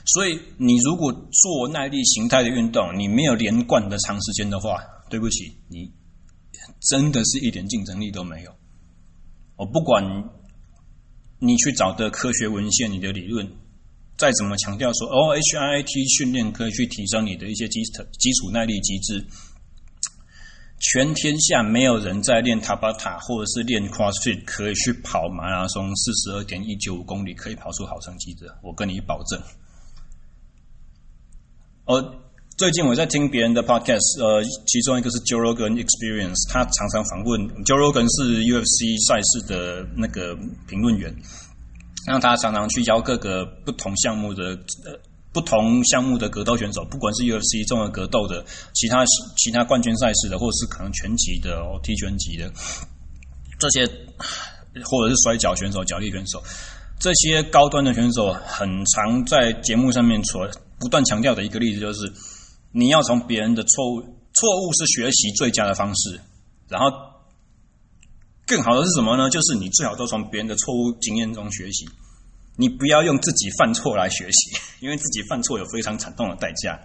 [0.07, 5.93] 所以，你如果做耐力形态的运动，你没有连贯的长时间的话，对不起，你
[6.89, 8.53] 真的是一点竞争力都没有。
[9.57, 10.03] 我不管
[11.39, 13.47] 你去找的科学文献，你的理论
[14.17, 19.25] 再怎么强调说，哦，HIIT 训练可以去提升你的一些基础基础耐力机制，
[20.79, 29.39] 全天下没有人在练塔巴塔或者是练 CrossFit 可以去跑马拉松四十二点一九公里，可以跑出好成绩的，我跟你保证。
[31.91, 32.01] 呃，
[32.57, 40.37] 最近我在听别人的 podcast，呃，其中一个是 Joe Rogan Experience，他常常访问 Joe Rogan 是 UFC 赛事的那个
[40.69, 41.13] 评论员，
[42.07, 44.51] 让他常常去邀各个不同项目的
[44.87, 44.95] 呃
[45.33, 49.03] 不同项目的格斗选手，不管是 UFC 综合格斗的，其他
[49.37, 52.49] 其他冠军赛事的，或者是可能拳击的哦、踢拳击的
[53.59, 53.85] 这些，
[54.87, 56.41] 或者是摔跤选手、角力选手。
[57.01, 60.49] 这些高端的选手很常在节目上面所
[60.81, 62.13] 不断强调的一个例子就是，
[62.73, 66.21] 你要从别人的错误，错误是学习最佳的方式，
[66.69, 66.91] 然后
[68.47, 69.29] 更好的是什么呢？
[69.29, 71.87] 就是你最好都从别人的错误经验中学习，
[72.57, 76.81] 你不要用自己犯错来学习， 因为自己犯错有非常惨痛的代价。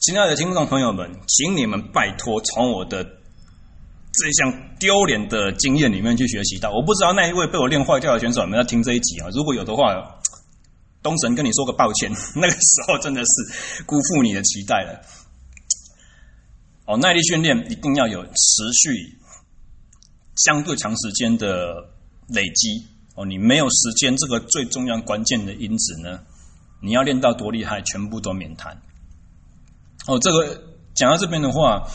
[0.00, 6.72] 亲爱的听众朋友们，请你们拜托从我的这项丢脸的经验里面去学习到。
[6.72, 9.28] 我不知道那一位被我练坏掉的选手有没有听这一集啊？
[9.34, 10.19] 如果有的话，
[11.02, 15.00] 东神跟你说个抱歉， 那个时候真的是辜负你的期待了。
[16.86, 19.18] 哦，耐力训练一定要有持续、
[20.36, 21.74] 相对长时间的
[22.28, 22.84] 累积。
[23.14, 26.20] 哦，你没有时间这个最重要关键的因子呢，
[26.82, 28.80] 你要练到多厉害，全部都免谈。
[30.06, 30.62] 哦，这个
[30.94, 31.86] 讲到这边的话，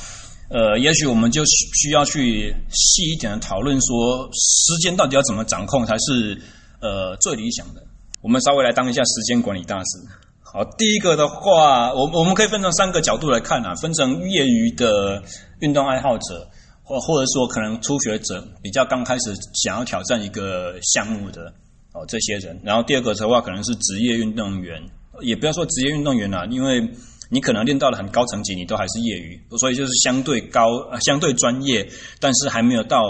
[0.50, 6.42] 呃，也许我们就需要去细一点的讨论，说时间到底要怎么掌控才是
[6.82, 7.86] 呃最理想的。
[8.26, 10.00] 我们稍微来当一下时间管理大师。
[10.42, 15.22] 好，第一个的话，我我们可以分成三个角度来看啊，分成业余的
[15.60, 16.50] 运动爱好者，
[16.82, 21.54] 或或者说可能初学者，比较刚开始想要挑战一个项目的
[21.94, 22.60] 哦这些人。
[22.64, 24.82] 然后第二个的话，可能是职业运动员，
[25.22, 26.82] 也不要说职业运动员啦，因为。
[27.30, 30.68] 你可能练到了很高层级，你都还是业余，所以就是相对高、
[31.02, 31.88] 相对专业，
[32.20, 33.02] 但是还没有到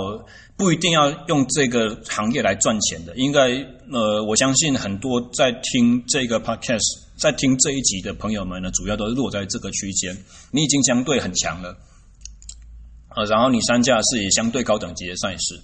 [0.57, 3.13] 不一定要用这个行业来赚钱的。
[3.15, 3.49] 应该
[3.91, 10.15] 呃，我相信很多在听这个 podcast、在听这一集的朋友们呢，主要都是落在这个区间。
[10.51, 11.77] 你已经相对很强了，
[13.15, 15.59] 呃，然后你参加是以相对高等级的赛事。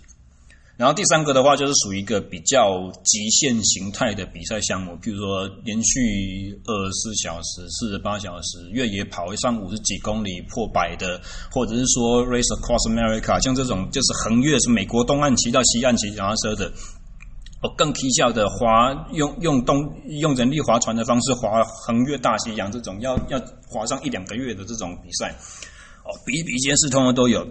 [0.81, 16.65] 然后第三个的话，就是属于一个比较极限形态的比赛项目，比如说连续二十四小时、四十八小时越野跑上五十几公里破百的，或者是说 Race Across America，像这种就是横越是美国东岸骑到西岸骑脚踏车的，
[17.61, 19.77] 哦，更蹊跷的划用用动
[20.19, 23.39] 用人力划船的方式划横越大西洋这种要要
[23.69, 25.29] 划上一两个月的这种比赛，
[26.05, 27.47] 哦，比比皆是，通通都有，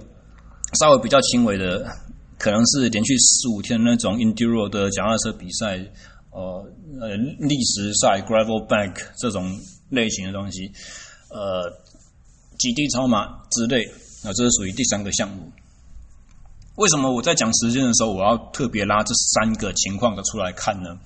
[0.81, 1.87] 稍微比较轻微的。
[2.41, 5.77] 可能是连续十五天那种 enduro 的脚踏车比赛，
[6.31, 6.65] 呃
[6.99, 9.45] 呃，礫石赛 gravel bank 这种
[9.91, 10.73] 类型的东西，
[11.29, 11.71] 呃，
[12.59, 13.85] 极地超马之类，
[14.25, 15.53] 那这是属于第三个项目。
[16.77, 20.99] 为什么我在讲时间的时候，我要特别拉这三个情况的出来看呢？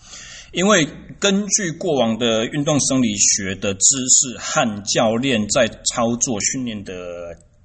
[0.53, 0.87] 因为
[1.19, 6.95] 根据过往的运动生理学的知识和教练在操作训练的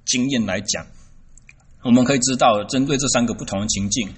[0.04, 0.84] 经验来讲。
[1.82, 4.08] 我们可以知道，针对这三个不同的情境，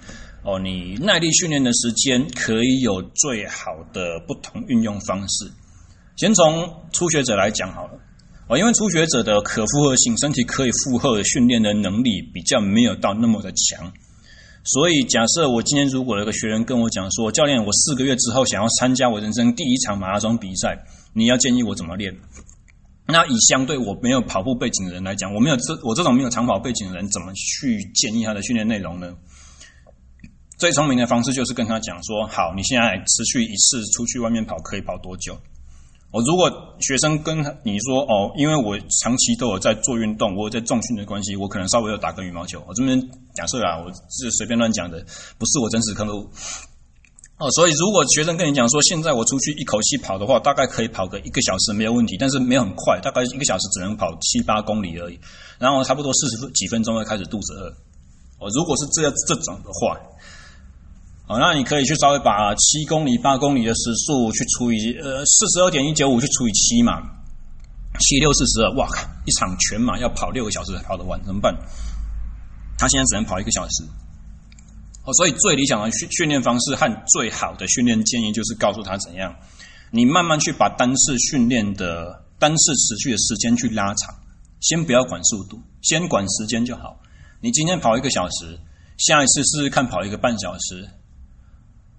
[0.42, 5.50] 哦，你耐力训练的时间可以有最好的不同运用方式。
[6.16, 7.92] 先从初学者来讲好了，
[8.48, 13.92] 哦，因为初学者的可负荷性，身体可以负荷训练的能力比较没有到那么的强，
[14.64, 20.76] 所以假设我今天如果有个学员跟我讲说，教练，我四个月之后想要参加我人生第一场马拉松比赛，
[21.14, 22.12] 你要建议我怎么练？
[23.06, 29.12] 那以相对我没有跑步背景的人来讲，我没有这我这种没有长跑背景的人，怎么去建议他的训练内容呢？
[30.58, 35.36] 最聪明的方式就是跟他讲说：好，你现在持续一次出去外面跑，可以跑多久？
[36.12, 42.62] 我如果学生跟你说哦，因为我长期都有在做运动，我有在重训的关系，我可能稍微有打个羽毛球。
[42.68, 43.00] 我这边
[43.34, 45.04] 假设啊，我是随便乱讲的，
[45.38, 46.30] 不是我真实客户。
[47.42, 55.18] 哦，所以如果学生跟你讲说，现在我出去一口气跑的话，大概可以跑个一个小时没有问题，但是没有很快，大概一个小时只能跑七八公里而已，
[55.58, 57.66] 然后差不多四十几分钟会开始肚子饿。
[58.38, 59.98] 哦，如果是这这种的话，
[61.26, 67.02] 哦，那你可以去稍微把七公里、八公里的时速去除以呃四十二点一九五去除以七嘛，
[67.98, 71.52] 七六四十二，哇靠，一场全马要跑六个小时才跑得完，怎么办？
[72.78, 73.82] 他现在只能跑一个小时。
[75.04, 79.34] 哦，所以最理想的训训练方式和最好的训练建议就是告诉他怎样，
[79.90, 84.14] 你慢慢去把单次训练的单次持续的时间去拉长，
[84.60, 87.00] 先不要管速度，先管时间就好。
[87.40, 88.58] 你今天跑一个小时，
[88.98, 90.88] 下一次试试看跑一个半小时，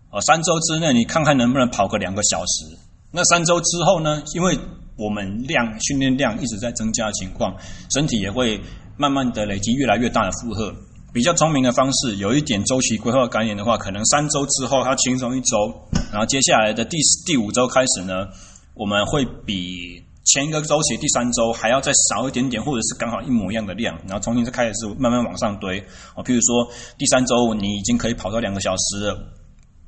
[0.09, 2.77] 哦，三周之内你看看能不能跑个两个小时。
[3.11, 4.23] 那三周之后呢？
[4.33, 4.57] 因为
[4.95, 7.55] 我们量训练量一直在增加的情况，
[7.93, 8.59] 身体也会
[8.97, 10.73] 慢慢的累积越来越大的负荷。
[11.13, 15.71] 比较聪明的方式，有一点周期规划概念的话，可能三周之后它轻松一周，
[16.11, 18.27] 然后接下来的第第五周开始呢，
[18.73, 25.79] 我们会比前一个周期第三周还要再少一点点，或者是刚好一模一样的量，然后重新再开始慢慢往上堆。
[26.15, 29.19] 哦，譬如说第三周你已经可以跑到两个小时了，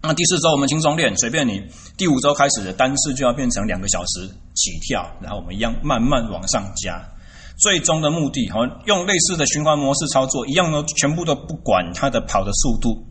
[0.04, 1.60] 那第四周我们轻松练，随便你。
[1.98, 7.04] 第五周开始的单次就要变成两个小时起跳，然后我们一样慢慢往上加。
[7.58, 13.06] 最终的目的，好，用类似的循环模式操作，一样都全部都不管它的跑的速度，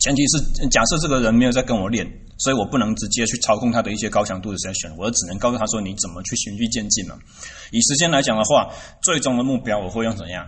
[0.00, 2.06] 前提是假设这个人没有在跟我练，
[2.38, 7.16] 所以我不能直接去操控他的一些高强度的时间选我只能告诉他说你怎么去循序渐进嘛。
[7.72, 8.68] 以时间来讲的话，
[9.02, 10.46] 最终的目标我会用怎样？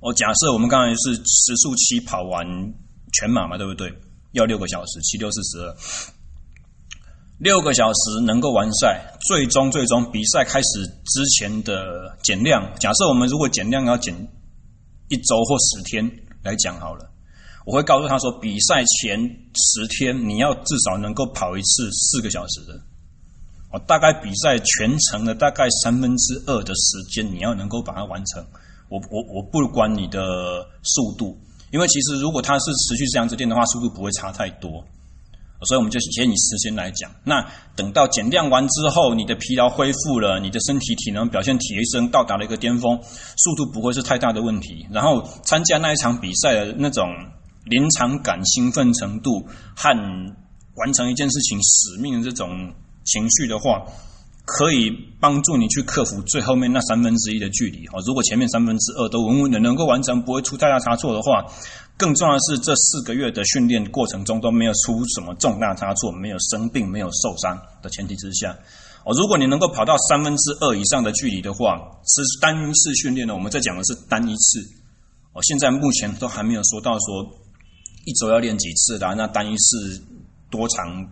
[0.00, 2.46] 我假设我们刚才是时速七跑完
[3.12, 3.92] 全马嘛，对不对？
[4.32, 5.76] 要六个小时，七六四十二，
[7.38, 9.12] 六个小时能够完赛。
[9.28, 14.14] 最终最终比赛开始之前的减量，假设我们如果减量要减
[15.08, 16.10] 一周或十天
[16.42, 17.10] 来讲好了，
[17.64, 19.18] 我会告诉他说，比赛前
[19.54, 22.80] 十天你要至少能够跑一次四个小时的。
[23.72, 28.42] 我大概比赛全程的大概三分之二的时间你要能够把它完成。
[28.88, 31.36] 我我我不管你的速度，
[31.72, 34.82] 因为其实如果它是持续这样子练的话，速度不会差太多，
[35.62, 37.10] 所以我们就先以时间来讲。
[37.24, 43.00] 那等到减量完之后，你的疲劳恢复了，你的身体体能表现提升，到达了一个巅峰，
[43.36, 44.86] 速度不会是太大的问题。
[44.90, 47.08] 然后参加那一场比赛的那种
[47.64, 49.90] 临场感、兴奋程度和
[50.76, 52.72] 完成一件事情使命的这种
[53.04, 53.82] 情绪的话。
[54.48, 58.00] 可以帮助你去克服最后面那三分之一的距离哦。
[58.06, 61.44] 如果前面三分之二都稳稳的能够完成，不会出太大差错的话，
[61.96, 68.56] 更重要的是这四个月的训练过程中都没有出什么重大差错，没有生病，没有受伤的前提之下
[69.04, 69.12] 哦。
[69.16, 71.76] 如果你能够跑到三分之二以上的距离的话，
[72.06, 73.34] 是单一次训练呢？
[73.34, 74.60] 我们在讲的是单一次
[75.32, 75.42] 哦。
[75.42, 77.24] 现在目前都还没有说到说
[78.04, 80.02] 一周要练几次的，那单一次
[80.50, 81.06] 多长？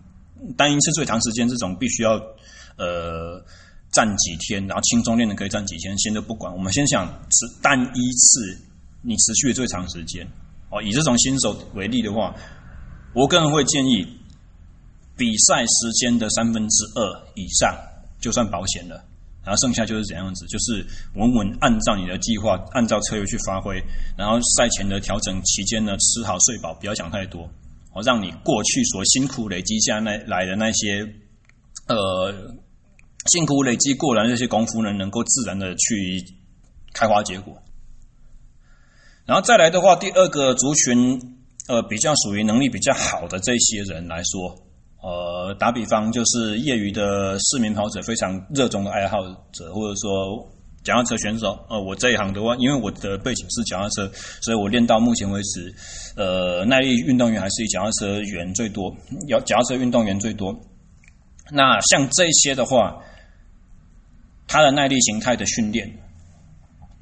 [0.57, 2.21] 单一次最长时间这种必须要。
[2.77, 3.41] 呃，
[3.93, 6.53] 站几天，然后轻松练的可以站几天，先都不管。
[6.53, 8.41] 我们先想是单一次
[9.03, 10.27] 你持续的最长时间
[10.75, 10.83] 哦。
[10.83, 12.35] 以这种新手为例的话，
[13.15, 14.05] 我个人会建议
[15.17, 17.75] 比赛时间的三分之二以上
[18.21, 18.97] 就算保险了，
[19.45, 23.81] 然后剩下就是怎样子，就是稳稳按照你的计划，按照策略去发挥。
[24.19, 27.49] 然后赛前的调整期间呢，吃好睡饱，不要想太多，
[27.93, 31.07] 哦，让你过去所辛苦累积下来来的那些
[31.89, 32.55] 呃。
[33.33, 36.23] 辛苦累积过来的这些功夫呢，能够自然的去
[36.93, 37.57] 开花结果。
[39.27, 41.19] 然后再来的话，第二个族群，
[41.69, 44.55] 呃，比较属于能力比较好的这些人来说，
[45.03, 49.23] 呃，打比方就是业余的市民跑者，非常热衷的爱好
[49.53, 50.47] 者，或者说
[50.83, 51.59] 脚踏车选手。
[51.71, 54.11] 呃，我这一行的话，因为我的背景是脚踏车，
[54.43, 55.75] 所以我练到目前为止，
[56.17, 58.95] 呃，耐力运动员还是以脚踏车员最多，
[59.29, 60.55] 要脚踏车运动员最多。
[61.51, 63.01] 那像这些的话。
[64.47, 65.91] 它的耐力形态的训练，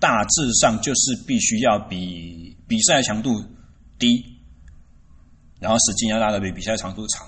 [0.03, 3.41] 大致上就是必须要比比赛强度
[4.01, 4.21] 低，
[5.61, 7.25] 然后时间要拉的比比赛长度长，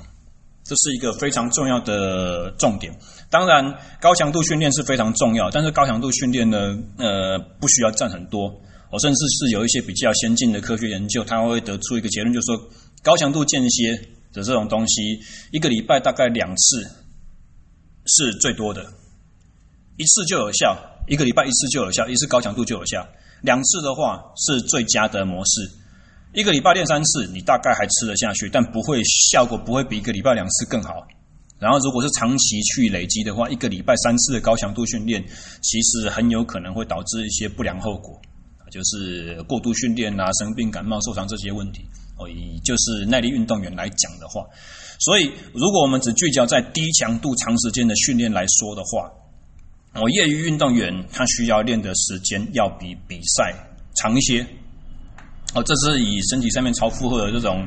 [0.64, 2.92] 这是一个非常重要的重点。
[3.30, 8.52] 当然，高强度训练是非常重要，但是高强度训练呢，呃，不需要占很多。
[8.90, 12.70] 我甚至是有一些比较先进的科学研究，它会得出一个结论，就是说
[13.04, 13.94] 高强度间歇
[14.32, 15.20] 的这种东西，
[15.52, 16.82] 一个礼拜大概两次
[18.06, 18.84] 是最多的。
[19.96, 20.76] 一次就有效，
[21.06, 23.06] 一个礼拜一次就有效，一次高强度就有效。
[23.42, 25.70] 两次的话是最佳的模式。
[26.32, 31.06] 一个礼拜练三次，你大概还吃得下去，但不会效果不会比一个礼拜两次更好。
[31.60, 35.24] 然后，如果是长期去累积的话，一个礼拜三次的高强度训练，
[35.62, 38.20] 其实很有可能会导致一些不良后果，
[38.70, 41.82] 就是过度训练啊、生病、感冒、受伤这些问题。
[42.18, 44.44] 哦，以就是耐力运动员来讲的话，
[44.98, 49.10] 所以如果我们只聚焦在低强度长时间的训练来说的话，
[50.00, 53.54] 我业余运动员，他需要练的时间要比比赛
[53.96, 54.44] 长一些。
[55.54, 57.64] 哦，这是以身体上面超负荷的这种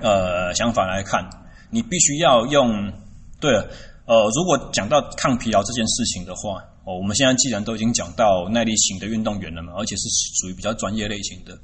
[0.00, 1.24] 呃想法来看，
[1.70, 2.92] 你必须要用。
[3.40, 3.70] 对了，
[4.06, 10.08] 呃，如果讲到抗疲劳这件事情的话，哦，我们现在既然都已经讲到耐力型的运动员了嘛，而且是
[10.40, 11.56] 属于比较专业类型的。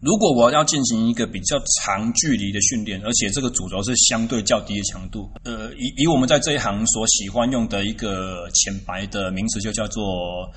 [0.00, 10.48] 如果我要进行一个比较长距离的训练，而且这个主轴是相对较低的强度，呃，以以我们在这一行所喜欢用的一个浅白的名词，就叫做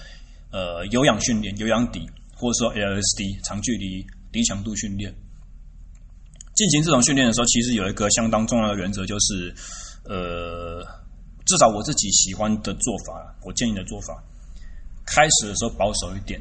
[0.51, 5.11] 呃有氧训练、有氧底，或者说 LSD 长距离低强度训练。
[6.53, 9.51] 进行这种训练的时候，其实有一个相当重要的原则，就是
[10.05, 10.85] 呃，
[11.47, 14.21] 至少我自己喜欢的做法，我建议的做法，
[15.03, 16.39] 开始的时候保守一点。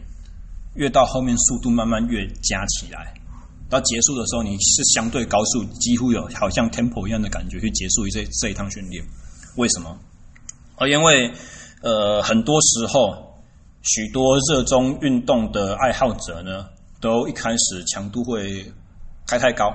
[0.74, 3.12] 越到后面速度慢慢越加起来，
[3.68, 9.04] 到结束的时候你是相对高速，几乎有好像 tempo 一样的感觉去结束这这一趟训练。
[9.56, 9.98] 为什么？
[10.76, 11.32] 而因为
[11.82, 13.42] 呃很多时候
[13.82, 16.68] 许多热衷运动的爱好者呢，
[17.00, 18.64] 都一开始强度会
[19.26, 19.68] 开太高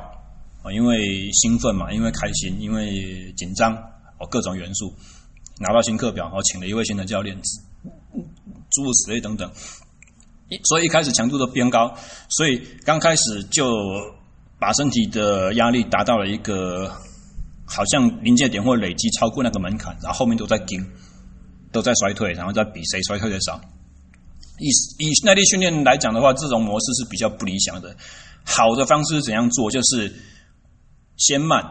[0.63, 3.75] 啊，因为兴奋嘛，因为开心，因为紧张
[4.19, 4.93] 哦，各种元素
[5.59, 7.37] 拿到新课表，然后请了一位新的教练，
[8.71, 9.51] 诸如此类等等。
[10.63, 11.93] 所以一开始强度都偏高，
[12.29, 13.67] 所以刚开始就
[14.59, 16.87] 把身体的压力达到了一个
[17.65, 20.85] 好像临界点或累积超过那个门槛，然后后面都在顶，
[21.71, 23.59] 都在衰退，然后再比谁衰退的少。
[24.59, 24.69] 以
[25.03, 27.95] 以耐力训练来讲的话，这种模式是比较不理想的。
[28.45, 29.71] 好的方式是怎样做？
[29.71, 30.13] 就是
[31.17, 31.61] 先慢，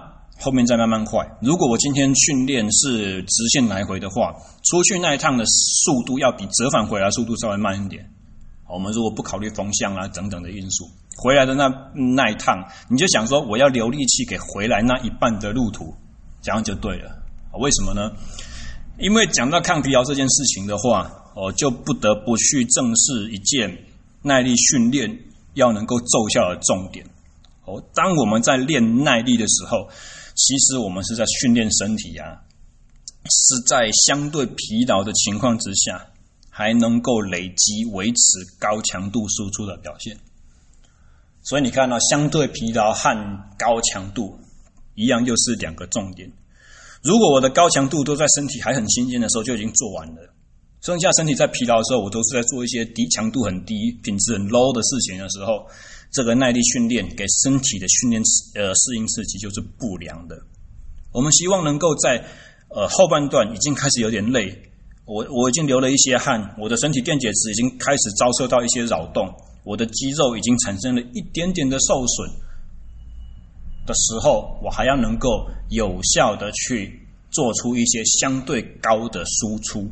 [0.41, 1.25] 后面再慢慢快。
[1.41, 8.11] 如果我今天训练是直线来回的话，出去那一趟的速度要比折返回来速度稍微慢一点。
[8.75, 11.69] 我们如果不考虑风向啊等等的因素，回来的那
[12.17, 12.59] 那一趟，
[12.91, 15.95] 你就想说我要留力气给回来那一半的路途，
[16.43, 17.23] 这样就对了。
[17.61, 18.11] 为什么呢？
[18.99, 23.79] 因为讲到抗疲劳这件事情的话，哦，就不得不去正视一件
[24.23, 25.21] 耐力训练
[25.55, 27.07] 要能够奏效的重点。
[27.67, 29.89] 哦，当我们在练耐力的时候，
[30.35, 32.43] 其实我们是在训练身体啊，
[33.31, 36.09] 是在相对疲劳的情况之下，
[36.57, 38.23] 还能够累积维持
[38.61, 40.17] 高强度输出的表现。
[41.43, 43.11] 所以你看到相对疲劳和
[43.59, 44.39] 高强度
[44.95, 46.31] 一样，又是两个重点。
[47.03, 50.33] 如果我的高强度都在身体还很新鲜的时候就已经做完了。
[50.81, 55.67] 剩下身体在疲劳的时候，我都是在做一些低强度、很低品质、很 low 的事情的时候，
[56.13, 58.23] 这个耐力训练给身体的训练
[58.55, 60.37] 呃适应刺激就是不良的。
[61.11, 62.25] 我们希望能够在
[62.69, 64.71] 呃后半段已经开始有点累，
[65.07, 69.29] 我我已经流了一些汗，我的身体电解质已经开始遭受到一些扰动，
[69.63, 72.31] 我的肌肉已经产生了一点点的受损
[73.87, 79.87] 的时候，我还要能够有效的去做出一些相对高的输出。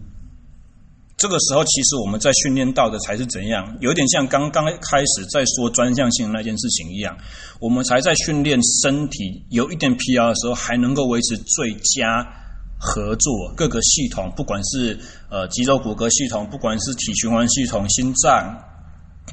[1.18, 7.16] 这个时候，其实我们在训练到的才是怎样，有点像刚刚开始在说专项性的那件事情一样，
[7.60, 12.26] 我们才在训练身体有一点疲劳的时候，还能够维持最佳
[12.84, 14.98] 合作，各个系统，不管是
[15.30, 18.58] 呃肌肉骨骼系统，不管是体循环系统，心脏。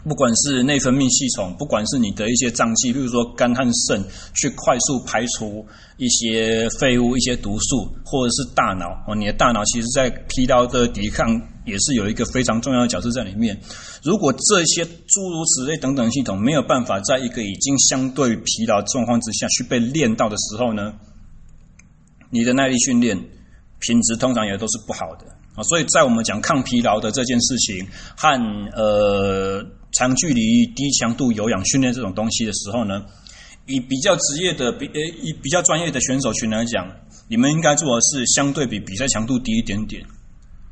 [0.08, 4.00] 不管是内分泌系统，不管是你的一些脏器，比如说肝和肾，
[4.36, 5.66] 去快速排除
[5.98, 11.28] 一些废物、一些毒素，或者是大脑哦，你的大脑其实在疲劳的抵抗
[11.66, 13.60] 也是有一个非常重要的角色在里面。
[14.04, 20.94] 如果这些诸如此类等等系统没有办法在一个已经相对疲劳状况之下去被练到的时候呢，
[22.30, 23.18] 你的耐力训练
[23.80, 25.26] 品质通常也都是不好的
[25.56, 25.64] 啊。
[25.64, 28.28] 所以在我们讲抗疲劳的这件事情和
[28.76, 29.66] 呃。
[29.92, 33.04] 长距离低强度有氧训练这种东西的时候呢，
[33.66, 36.88] 以比较职业的比呃以比较专业的选手群来讲，
[37.28, 40.06] 你们应该做的是相对比比赛强度低一点点，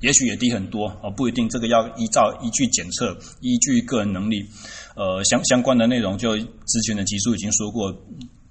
[0.02, 1.50] 也许也低很多啊，不一定。
[1.50, 4.46] 这个要依照依据检测，依据个人能力，
[4.96, 7.92] 呃相相关的内容就之前的集数已经说过，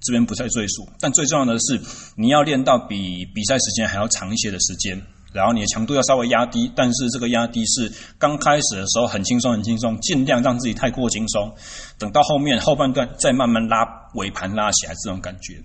[0.06, 0.88] 这边不再赘述。
[1.00, 1.80] 但最重要的是，
[2.16, 5.00] 你要练到比比赛时间还要长一些的时间。
[5.32, 11.54] 然后你的强度要稍微压低，但是这个压低是刚开始的时候很轻松很轻松，尽量让自己太过轻松，
[11.98, 13.84] 等到后面后半段再慢慢拉
[14.14, 15.62] 尾盘拉起来这种感觉。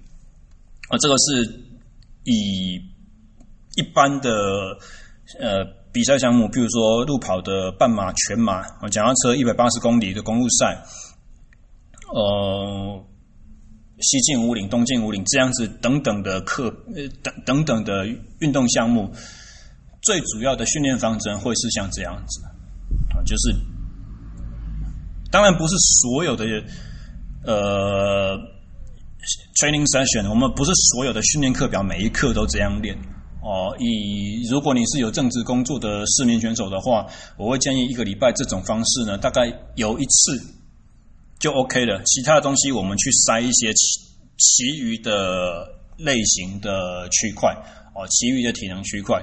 [0.89, 1.45] 而这个是
[2.25, 2.81] 以
[3.77, 4.29] 一般的
[5.39, 5.63] 呃
[5.93, 10.83] 比赛项目，比如说路跑的半马、全马，脚踏车一百八十公里的公路赛，
[12.13, 13.05] 呃，
[14.01, 18.07] 西进五岭、东进五岭这样子等等的课，呃等等等的
[18.39, 19.11] 运动项目。
[20.01, 22.41] 最主要的训练方针会是像这样子
[23.13, 23.55] 啊，就是
[25.29, 26.43] 当然不是所有的
[27.45, 28.35] 呃
[29.61, 32.97] training session，我们不是所有的训练课表每一课都这样练
[33.43, 33.75] 哦。
[33.77, 37.05] 以如果你是有正职工作的市民选手的话，
[37.37, 40.41] 我会建议一个礼拜这种方式呢，大概有一次
[41.41, 42.01] 就 OK 了。
[42.05, 43.99] 其他的东西我们去塞一些其
[44.37, 45.67] 其余的
[45.97, 47.51] 类型的区块
[47.93, 49.21] 哦，其余的体能区块。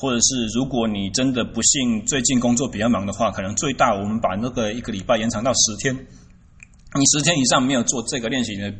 [0.00, 5.92] 或者是如果你真的不幸最近工作比较忙的话，可能最大我们把那个一个礼拜延长到十天。
[5.92, 8.72] 你十天以上没有做这个练习的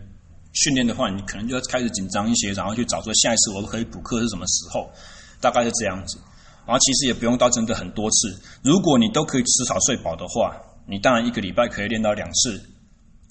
[0.53, 4.89] 训练的话，你可能就要开始紧张一些，然后去找说下一次我可以补课是什么时候，
[5.41, 6.19] 大概是这样子。
[6.65, 10.57] 然后其实也不用到真的很多次，如果你都可以吃好睡饱的话，
[10.89, 12.59] 你当然一个礼拜可以练到两次，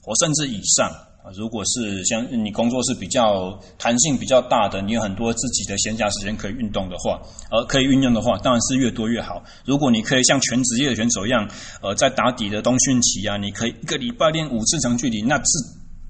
[0.03, 0.89] 或甚至以上。
[1.35, 7.19] 如果是像你工作是比较弹性比较大的，你有很多自己的闲暇时间可以运动的话，
[7.51, 9.43] 呃，可以运用的话，当然是越多越好。
[9.65, 11.45] 如果你可以像全职业的选手一样，
[11.81, 15.51] 呃，在打底的冬训期啊，你可以一个礼拜练五次长距离，那是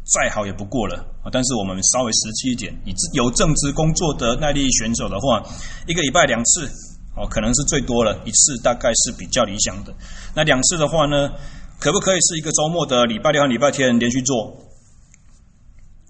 [0.06, 1.04] 再好也不过了。
[1.32, 5.42] 但是我们稍微实际一点，你有正职工作的耐力选手的话，
[5.88, 6.70] 一个礼拜两次，
[7.18, 9.94] 哦，可能是最多了，一次大概是比较理想的。
[10.36, 11.32] 那两次的话呢，
[11.80, 14.56] 可不可以是一个周末的礼拜六和礼拜天连续做？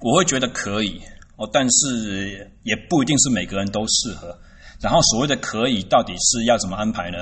[0.02, 1.02] 我会觉得可以
[1.38, 4.38] 哦，但是也不一定是每个人都适合。
[4.80, 7.18] 然后所谓的可以，到底是要怎么安排呢？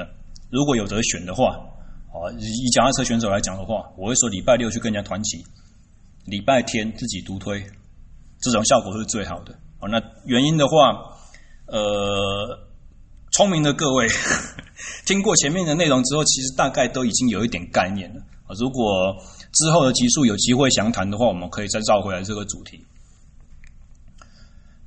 [0.50, 1.56] 如果有得选的话，
[2.14, 5.38] 哦，以脚踏车选手来讲的话，我会说礼拜六去跟人家团骑，
[6.26, 7.64] 礼拜天自己独推，
[8.42, 9.54] 这种效果是最好的。
[9.80, 11.16] 哦，那原因的话，
[11.68, 12.60] 呃，
[13.32, 14.07] 聪明的各位
[15.05, 18.21] 听过前面的内容之后，其实大概都已经有一点概念了。
[18.59, 19.15] 如果
[19.53, 22.86] 之后的集数有机会详谈的话，我们可以再绕回来这个主题。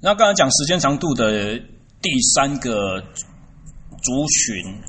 [0.00, 1.58] 那刚才讲时间长度的
[2.00, 3.00] 第三个
[4.02, 4.82] 族群。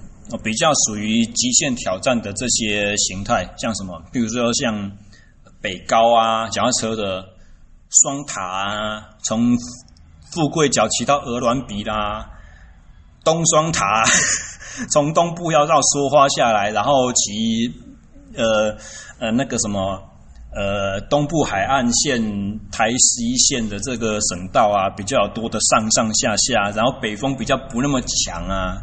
[0.43, 3.99] 比较属于极限挑战的这些形态，像什么？
[4.13, 4.91] 比如说像
[5.59, 7.27] 北高啊，脚踏车的
[7.89, 9.57] 双塔啊，从
[10.31, 12.29] 富贵角骑到鹅銮鼻啦，
[13.23, 14.03] 东双塔
[14.91, 17.73] 从东部要绕梭花下来，然后骑
[18.35, 18.75] 呃
[19.19, 20.01] 呃那个什么
[20.55, 22.21] 呃东部海岸线
[22.71, 28.77] 台十一线的这个省道啊，比较多的上上下下，然后北风比较不那么强啊。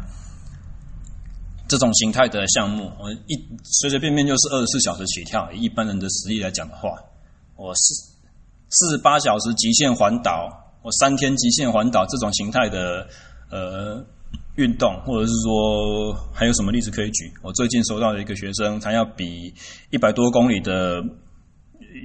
[1.69, 5.51] 这种形态的项目，我一随随便便就是二十四小时起跳。
[5.51, 6.91] 以一般人的实力来讲的话，
[7.57, 7.93] 我四
[8.69, 10.47] 四十八小时极限环岛，
[10.81, 13.05] 我三天极限环岛这种形态的
[13.51, 14.01] 呃
[14.57, 17.31] 运动，或者是说还有什么例子可以举？
[17.41, 19.53] 我最近收到的一个学生，他要比
[19.91, 21.01] 一百多公里的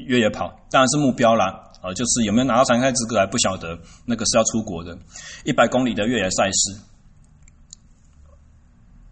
[0.07, 1.47] 越野跑，当然是目标啦，
[1.81, 4.97] 啊，就是有没有拿到参赛资格还不晓得，那个是要出国的，
[5.45, 6.81] 一百公里的越野赛事。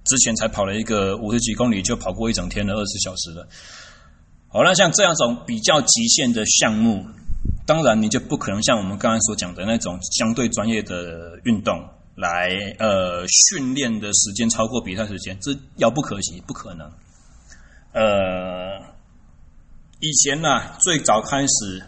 [0.04, 3.48] 之前才跑了一个五十几公里，就跑过一整天的二十小时了。
[4.48, 7.06] 好，那像这样种比较极限的项目，
[7.64, 11.78] 当然你就不可能像我们刚才所讲的那种相对专业的运动
[12.20, 16.90] 来呃训练的时间超过比赛时间，这遥不可及，不可能。
[17.92, 18.78] 呃，
[20.00, 21.82] 以前呢、最早开始。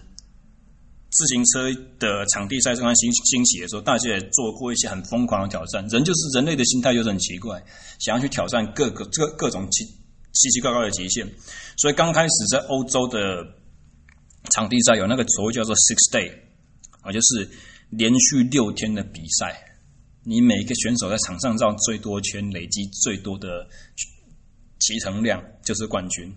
[1.15, 5.87] 自行车的场地赛刚刚兴兴起的时候，大家也做过一些很疯狂的挑战。
[5.89, 7.63] 人就是人类的心态就是很奇怪，
[8.01, 9.85] 想要去挑战各个各各种奇
[10.33, 11.31] 奇奇怪怪的极限。
[11.77, 13.45] 所以刚开始在欧洲的
[14.49, 16.33] 场地赛有那个所谓叫做 Six Day
[17.03, 17.47] 啊，就是
[17.91, 19.72] 连续六天的比赛，
[20.25, 23.67] 你每一个选手在场上绕最多圈，累积最多的
[24.79, 26.33] 骑乘量就是冠军。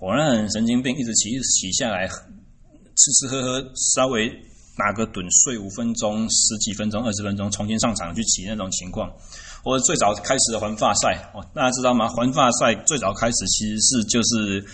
[0.00, 2.08] 我那很神经病，一直骑一直骑下来。
[2.08, 4.28] 吃吃喝喝，稍微
[4.76, 9.08] 打个盹，睡五分钟、十几分钟、二十分钟，重新上场去骑那种情况。
[9.64, 12.08] 我最早开始的环法赛，哦，大家知道吗？
[12.08, 14.64] 环法赛最早开始其实是就是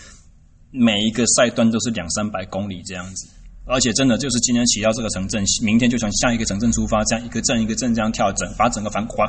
[0.71, 3.29] 每一个赛段都是两三百公里这样子，
[3.67, 9.27] 而且真的就是今天骑到这个城镇，明天就从下一个城镇出发，这样一个镇一个镇这样跳整，把整个环环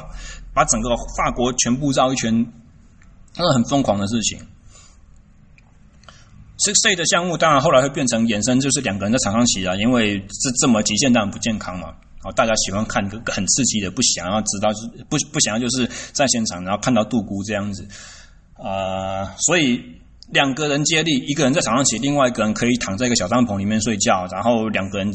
[0.53, 2.45] 把整个法国全部绕一圈，
[3.37, 4.37] 那是很疯狂的事情。
[6.57, 11.93] Six Day 的项目当然后来会变成衍生，就是两个人在场上骑啊，因为这这么极限当然不健康嘛。
[12.21, 14.69] 好，大家喜欢看个很刺激的，不想要知道，
[15.07, 17.87] 不不想要就是在现场，然后看到杜姑这样子
[18.55, 19.81] 啊、所以。
[20.31, 25.07] 两个人接力，一个人在场上骑，另外一个人可以躺在一个小帐篷里面睡觉，然后两个人，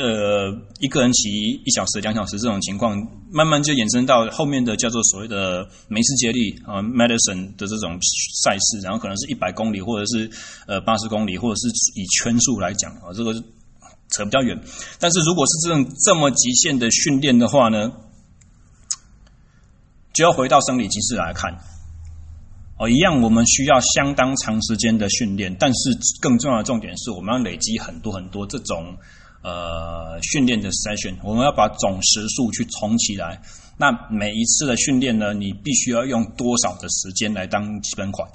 [0.00, 0.48] 呃，
[0.78, 1.28] 一个人骑
[1.64, 2.96] 一小时、两小时这种情况，
[3.32, 7.98] 慢慢就衍生到后面的叫做所谓的美式接力啊，medicine 的这种
[8.44, 10.30] 赛事，然后可能是一百公里，或者是
[10.68, 13.34] 呃八十公里，或者是以圈数来讲啊，这个
[14.10, 14.56] 扯比较远。
[15.00, 17.90] 但是如果是这种这么极限的训练的话呢，
[20.12, 21.52] 就要回到生理机制来看。
[22.76, 28.96] 哦，一样，我们需要相当长时间的训练，但是更重要的重点是，我们要累积很多很多这种
[29.42, 33.40] 呃训练的 session，我们要把总时数去冲起来。
[33.78, 38.28] 那每一次的训练呢，你必须要用多少的时间来当基本款？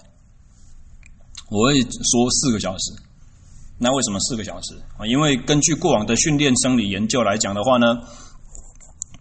[1.49, 2.93] 我会说四个小时。
[3.77, 5.05] 那为什么四个小时啊？
[5.05, 7.97] 因为根据过往的训练生理研究来讲的话呢，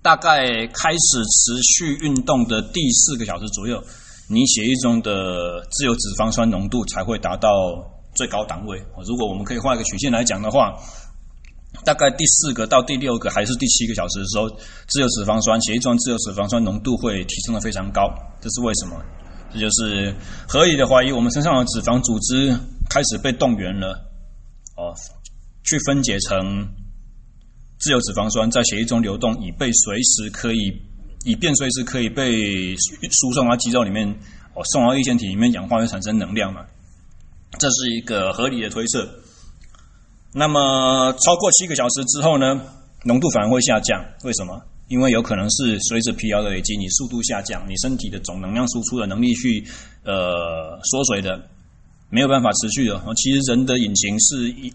[0.01, 3.83] 大概开始持续运动的第四个小时左右。
[4.31, 7.49] 你血液中的自由脂肪酸浓度才会达到
[8.15, 8.79] 最高档位。
[9.07, 10.75] 如果我们可以画一个曲线来讲的话，
[11.83, 14.51] 大概第四个到第六个还是第七个小时的时候，
[14.87, 18.03] 自由脂肪酸血液中自由脂肪酸浓度会提升得非常高。
[18.41, 19.03] 这是为什么？
[19.51, 20.15] 这就是
[20.47, 22.55] 合理的怀疑，我们身上的脂肪组织
[22.91, 23.93] 开始被动员了，
[24.77, 24.93] 哦，
[25.65, 26.69] 去分解成
[27.79, 30.88] 自由脂肪酸在血液中流动，以被随时可以。
[31.25, 34.09] 以便随时可以被输送到肌肉里面，
[34.55, 36.65] 哦，送到粒线体里面氧化，会产生能量嘛？
[37.59, 39.09] 这是一个合理的推测。
[40.33, 42.61] 那么超过七个小时之后呢，
[43.05, 44.05] 浓度反而会下降。
[44.25, 44.61] 为什么？
[44.89, 49.65] 因为有可能是随着疲劳的累积，你速度下降，你身体的总能量输出的能力去
[50.05, 51.49] 呃缩水的，
[52.11, 53.03] 没有办法持续的。
[53.17, 54.73] 其实人的引擎是一。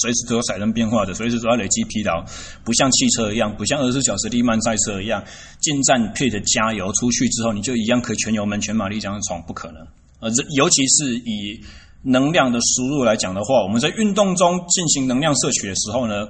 [0.00, 2.24] 随时都有产生变化的，随时都要累积疲劳，
[2.64, 5.22] 不像汽车一样，不像二十四小时力曼赛车一样，
[5.60, 9.86] 进站 pit 加油出去之后，你就一样可以全油门、全马力这样闯，不可能。
[10.20, 11.60] 呃，尤其是以
[12.02, 16.26] 能量的输入来讲的话，我们在运动中进行能量摄取的时候呢，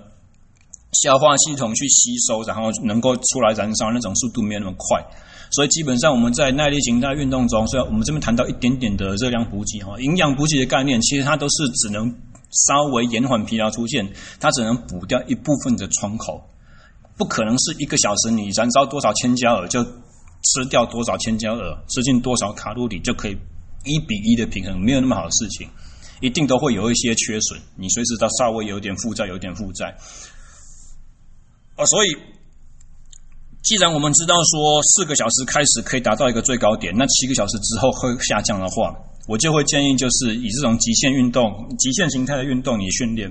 [0.93, 5.05] 消化系统去吸收，然后能够出来燃烧，那种速度没有那么快。
[5.53, 12.13] 所以基本上我们在耐力型态运动中，虽然我们这边谈到一点点的热量补给哈，营养补给的概念，其实它都是只能
[12.67, 16.43] 稍微延缓疲劳出现，它只能补掉一部分的窗口，
[17.17, 23.37] 不可能是一个小时你燃烧多少千焦耳就吃掉多少千焦耳，吃进多少卡路里就可以。
[23.89, 25.71] 一比一的平衡没有那么好的事情，
[26.21, 27.61] 一定都会有一些缺损。
[27.77, 29.97] 你随时都稍微有点负债，有点负债。
[31.77, 32.09] 啊，所以
[33.67, 38.95] 既然我们知道说四个小时开始可以达到一个最高点，那七个小时之后会下降的话，
[39.27, 43.29] 我就会建议就是以这种极限运动、极限形态的运动你训练。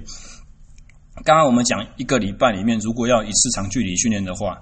[1.24, 4.62] 刚刚我们讲一个礼拜里面，如果要一次长距离训练的话，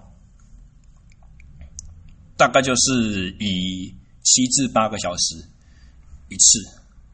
[2.38, 5.44] 大概就是以七至八个小时。
[6.30, 6.60] 一次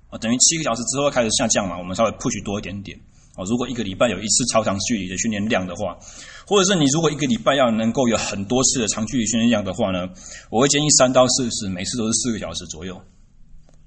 [0.10, 2.98] 啊，等于七个小时之后开始下降嘛，我们稍微 push 多一点点
[3.36, 3.46] 哦。
[3.46, 5.98] 如果一个礼拜有一次超长距离的训练量的话，
[6.50, 10.10] 或者是你如果一个礼拜要能够有很多次的长距离训练量的话呢，
[10.50, 12.96] 我会建议三到四次，每次都是四个小时左右。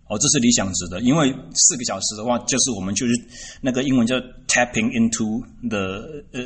[0.08, 3.12] 哦，这是理想值的，因为四个小时的话，就是我们就是
[3.60, 4.14] 那个英文叫
[4.46, 6.40] tapping into the 呃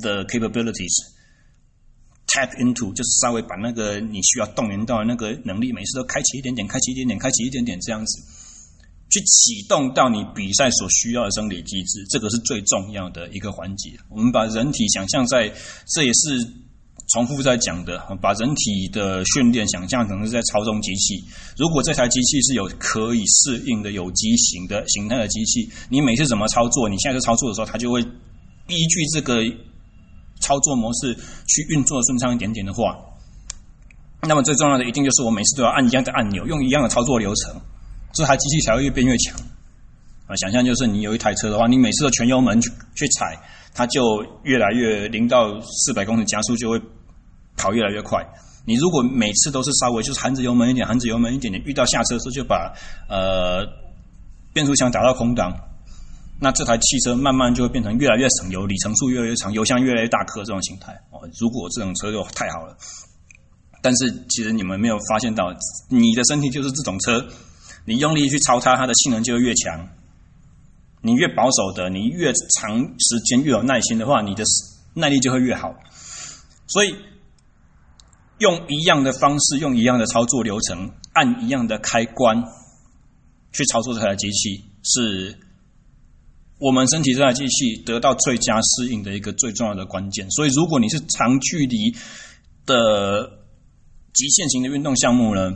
[0.00, 1.14] the capabilities。
[2.26, 8.20] Tap into 就是稍微把那个你需要动员到的那个能力，每次都开启一点点，开启一点点，开启一点点，这样子
[9.16, 13.90] 去启动到你比赛所需要的生理机制，这个是最重要的一个环节。
[14.10, 15.50] 我们把人体想象在，
[15.94, 16.38] 这也是
[17.12, 21.24] 重复在讲的，把人体的训练想象成是在操纵机器。
[21.56, 29.42] 如果这台机器是有可以适应的有机型的形态的机器，你每次怎么操作，你现在操作的时候，它就会依据这个。
[30.38, 31.14] 操作模式
[31.48, 32.94] 去运作顺畅一点点的话，
[34.20, 37.58] 那么最重要的一定就是我每次都要按一样的按钮，用一样的操作流程，
[38.16, 39.36] 这台机器才会越变越强。
[40.26, 43.38] 啊，想象就是你有一台车的话，你每次都全油门去去踩，
[43.74, 46.80] 它就越来越零到四百公里加速就会
[47.56, 48.26] 跑越来越快。
[48.64, 52.74] 你如果每次都是稍微就是含着油门一点，含着油门一点点，遇到下车的时候就把
[53.08, 53.64] 呃
[54.52, 55.54] 变速箱打到空档。
[56.40, 61.20] 那这台汽车慢慢就会变成越来越省油，里程数越来越长，油箱越来越大颗这种形态哦。
[61.40, 62.76] 如果这种车就太好了，
[63.80, 65.54] 但是其实你们没有发现到，
[65.88, 67.24] 你的身体就是这种车，
[67.86, 69.88] 你用力去操它，它的性能就会越强。
[71.00, 74.44] 你越保守的，你越长时间越有耐心的话，你的
[74.94, 75.74] 耐力就会越好。
[76.66, 76.94] 所以
[78.38, 82.42] 用一样的方式，用一样的操作流程，按一样的开关
[83.52, 85.38] 去操作这台机器是。
[86.58, 91.94] 我们身体这台机器得到最佳适应的一个最重要的关键，所以如果你是长距离
[92.64, 93.30] 的
[94.14, 95.52] 极限型的运动项目呢，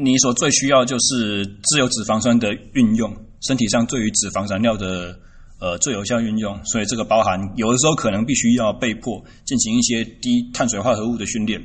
[0.00, 5.18] 你所最需要就是自由脂肪酸的运用，身体上对于脂肪燃料的
[5.60, 11.60] 呃最有效运用，所以这个包含有的时候可能必须要被迫进行一些低碳水化合物的训练，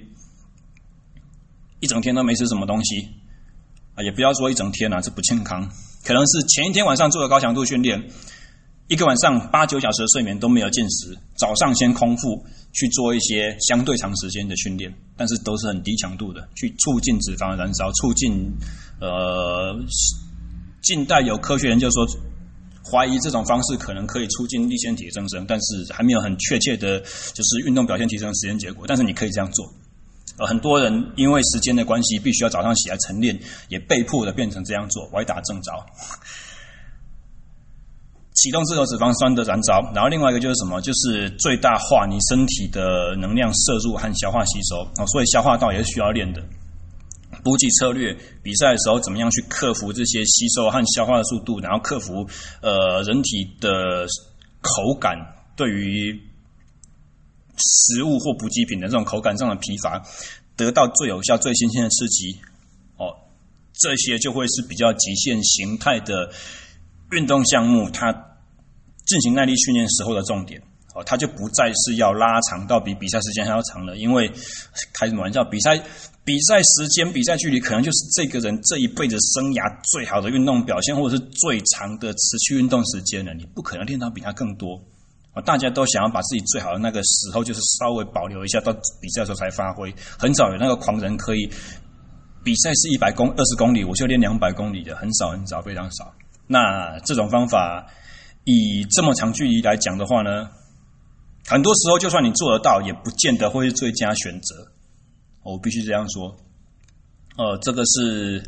[1.80, 3.08] 一整天都没吃什么东西
[3.94, 5.70] 啊，也不要说一整天啊，这不健康。
[6.04, 8.04] 可能是前一天晚上做了高强度训练，
[8.88, 18.52] 一个晚上八九小时的睡眠都没有进食，早上先空腹去做一些相对长时间的训练，但是都是很低强度的，去促进脂肪的燃烧，促进
[19.00, 19.74] 呃，
[20.82, 22.06] 近代有科学研究说
[22.86, 29.66] 怀疑这种方式可能可以促进粒腺体增生，但是还没有很确切的，就是运动表现提升的实验结果，但是你可以这样做。
[30.38, 35.72] 呃，很多人因为时间的关系，必须要早上起来晨练，也被迫的变成这样做，歪打正着，
[38.36, 39.82] 启动自由脂肪酸的燃烧。
[39.94, 40.82] 然后另外一个就是什么？
[40.82, 46.42] 就是最大化你身体的能量摄入和消化吸收啊，所以消化道也是需要练的。
[47.44, 52.28] 补给策略，比赛的时候怎么样去克服这些吸收和消化的速度，然后克服
[52.62, 54.06] 呃人体的
[54.62, 55.18] 口感
[55.56, 56.20] 对于。
[57.56, 60.02] 食物或补给品的这种口感上的疲乏，
[60.58, 62.36] 得到最有效、最新鲜的刺激，
[62.98, 63.14] 哦，
[63.74, 66.32] 这些就会是比较极限形态的
[67.16, 68.12] 运动项目，它
[69.06, 70.62] 进行耐力训练时候的重点。
[70.96, 74.32] 哦，它就不再是要拉长到比比赛时间还要长了，因为
[74.94, 75.76] 开什么玩笑，比赛
[76.24, 83.34] 比赛时间、比赛距离，可能就是这个人这一辈子生涯最好的运动表现，或者是最长的持续运动时间了。
[83.34, 84.80] 你不可能练到比他更多。
[85.34, 89.92] 啊，大家都想要把自己最好的那个时候，就是稍微保留一下，到比赛的时候才发挥。
[90.20, 91.50] 很少有那个狂人可以
[92.44, 96.14] 比赛是一百公二十公里，我就练两百公里的，很少很少，非常少。
[96.54, 97.88] 那这种方法
[98.44, 100.48] 以这么长距离来讲的话呢，
[101.48, 104.68] 很多时候就算你做得到，也不见得会是最佳选择。
[105.42, 106.36] 我必须这样说。
[107.38, 108.44] 呃，这个是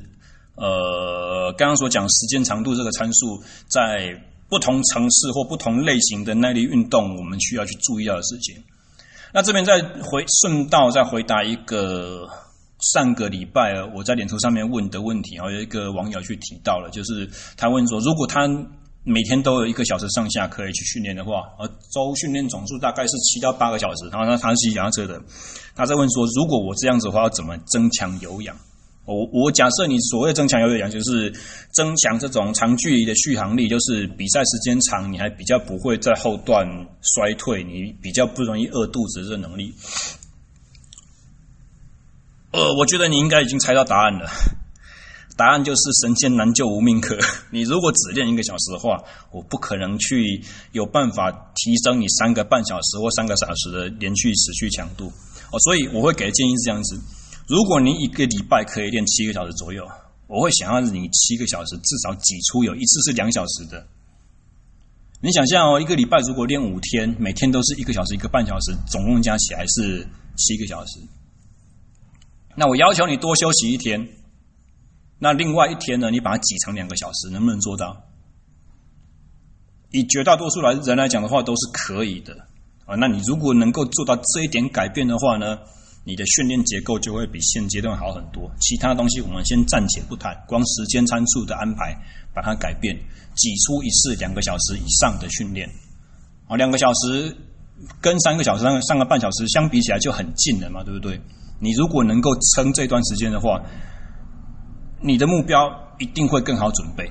[0.55, 8.63] 呃，刚刚所讲时间长度这个参数，在不同城市或不同类型的耐力运动，我们需要去注意到的事情。
[9.33, 12.29] 那这边再回顺道再回答一个
[12.93, 18.47] 上个礼拜我在脸书上面问的问题，然后有一个网友去提到了，就是他问说，如果他
[19.03, 25.21] 每天都有一个小时上下可以去训练的话，而周训练总数大概是七到八个小时，然后他他是骑脚踏车的，
[25.75, 28.55] 他在问说，如果我这样子的话，要怎么增强有氧？
[29.05, 31.31] 我我假设你所谓增强有氧，就是
[31.71, 36.67] 增强这种长距离的续航力，就是比赛时间长，你还比较不会在后段
[37.01, 39.71] 衰退，你比较不容易饿肚子的能力。
[42.55, 44.29] 呃，我觉得你应该已经猜到答案了。
[45.35, 47.17] 答案就是神仙难救无命客。
[47.51, 49.03] 你如果只练一个小时的话，
[49.33, 50.41] 我不可能去
[50.71, 55.11] 有办法提升你三个半小时或三个小时的连续持续强度。
[55.51, 56.97] 哦，所以我会给的建议是这样子：
[57.49, 59.85] 如果你一个礼拜可以练七个小时左右，
[60.27, 63.85] 我会想要你七个小时至少挤出有一次是两小时的。
[65.21, 70.99] 你想象哦，一个礼拜如果练五天，每天都是一个小时一个半小时，总共加起来是七个小时。
[72.55, 74.07] 那我要求你多休息一天。
[75.19, 76.11] 那另外一天呢？
[76.11, 78.03] 你把它挤成两个小时，能不能做到？
[79.91, 82.33] 以绝大多数来人来讲的话，都是可以的
[82.85, 82.95] 啊。
[82.95, 85.57] 那你如果能够做到这一点改变的话呢，
[86.03, 88.51] 你的训练结构就会比现阶段好很多。
[88.59, 91.97] 其他东西我们先暂且不谈，光时间参数的安排
[92.33, 92.93] 把它改变，
[93.35, 95.69] 挤出一次两个小时以上的训练
[96.47, 97.35] 啊，两个小时
[98.01, 101.19] 跟三个小时、上个半小时相比起来就很近了嘛，对不对？
[101.59, 103.61] 你如果能够撑这段时间的话。
[105.01, 107.07] 你的目标一定会更好准备。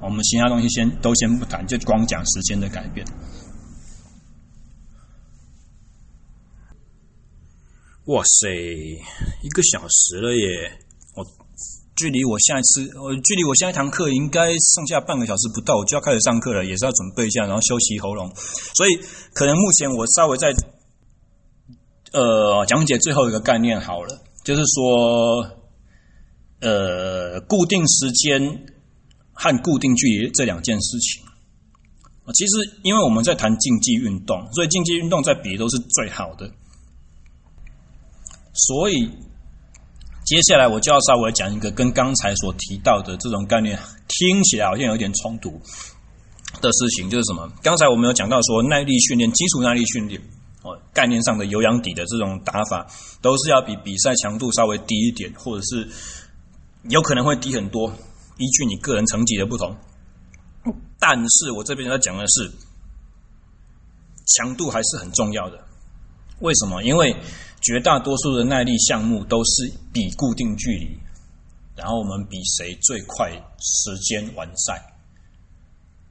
[0.00, 3.04] 我们其他东西先都先不谈，就光讲时间的改变。
[8.04, 8.48] 哇塞，
[9.42, 10.78] 一个小时了耶！
[11.16, 11.26] 我
[11.96, 18.30] 距离我下一次，我距离我下一堂课应该剩下半个小时不到，我就要开始上课了，也是要准备一下，然后休息喉咙。
[18.36, 18.94] 所以
[19.34, 20.52] 可能目前我稍微在
[22.12, 25.56] 呃讲解最后一个概念好了，就是说。
[26.62, 28.66] 呃，固定时间
[29.32, 31.24] 和固定距离这两件事情，
[32.34, 36.50] 其实因为我们在谈竞技运动，所以竞技运动在比都是最好的。
[38.52, 39.08] 所以
[40.26, 45.58] 接下来我就要稍微讲一个跟刚才所提到的这种概念听起来好像有点冲突
[46.60, 47.50] 的事情，就是什么？
[47.62, 50.20] 刚才我们有讲到说耐力训练、基础耐力训练
[50.62, 52.86] 哦，概念上的有氧底的这种打法，
[53.22, 55.88] 都是要比比赛强度稍微低一点，或者是。
[56.88, 57.92] 有可能会低很多，
[58.38, 59.76] 依据你个人成绩的不同。
[60.98, 62.50] 但是我这边要讲的是，
[64.24, 65.62] 强度还是很重要的。
[66.38, 66.82] 为什么？
[66.82, 67.14] 因为
[67.60, 70.98] 绝大多数的耐力项目都是比固定距离，
[71.76, 74.82] 然后我们比谁最快时间完赛。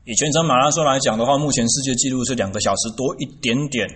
[0.06, 3.90] 以全程马拉松来讲的话，目前世界纪录是两个小时多一点点。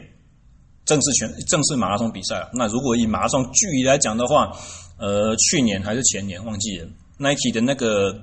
[0.85, 2.49] 正式全正式马拉松比赛了。
[2.53, 4.51] 那如果以马拉松距离来讲的话，
[4.97, 8.13] 呃，去年还是前年忘记了，Nike 的那个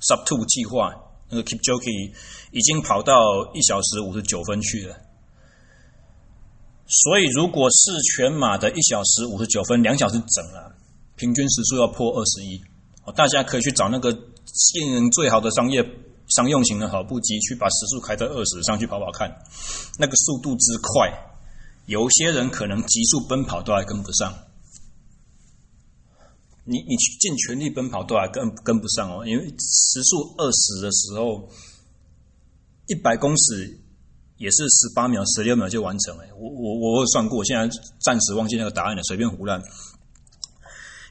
[0.00, 0.94] Sub Two 计划，
[1.30, 2.12] 那个 Kipchoge
[2.52, 3.14] 已经跑到
[3.54, 4.96] 一小时五十九分去了。
[6.86, 10.74] 所以，如果是全马的一小时五十九分，两小时整了，
[11.16, 12.58] 平均时速要破二十一。
[13.14, 14.10] 大家可以去找那个
[14.46, 15.82] 性能最好的商业。
[16.28, 19.30] 商用型的跑步机，去把时速开到二十上去跑跑看，
[19.98, 21.10] 那个速度之快，
[21.86, 24.34] 有些人可能急速奔跑都还跟不上。
[26.64, 31.48] 你你去尽全力奔跑都还跟跟不上哦，因为时速二十的时候，
[32.88, 33.80] 一百公尺
[34.36, 36.24] 也是十八秒、十六秒就完成了。
[36.36, 39.62] 我我我算过，现在暂时忘记那个答案了，随便胡乱。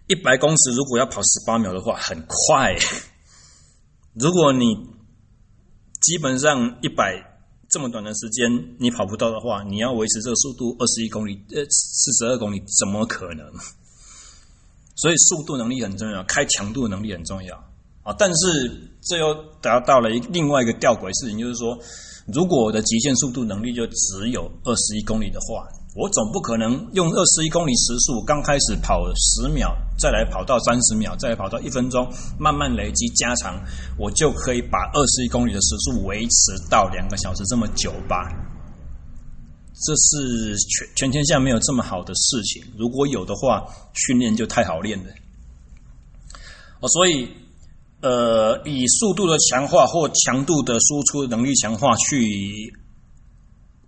[0.05, 2.77] 一百公尺如果要跑十八秒的话，很快。
[4.13, 4.63] 如果你
[6.07, 7.21] 基本上一百
[7.69, 8.49] 这么短的时间
[8.79, 13.45] 你跑不到的话，你要维持这个速度二十一公里，呃，四十二公里，怎么可能？
[14.95, 17.57] 所以速度能力很重要，开强度能力很重要
[18.03, 18.15] 啊。
[18.17, 21.77] 但是这又达到了一另外一个吊诡事情，就是说，
[22.33, 25.67] 如果我的极限速度能力就只有二十一公里的话。
[25.97, 32.07] 我总不可能用二十一公里时速，刚开始跑十秒，再来跑到三十秒，再来跑到一分钟，
[32.39, 33.59] 慢慢累积加长，
[33.97, 38.29] 我就可以把二十一公里的时速维持到两个小时这么久吧？
[39.73, 42.61] 这是全全天下没有这么好的事情。
[42.77, 45.09] 如果有的话，训练就太好练了。
[46.79, 47.27] 哦，所以
[48.01, 52.71] 呃，以速度的强化或强度的输出能力强化去。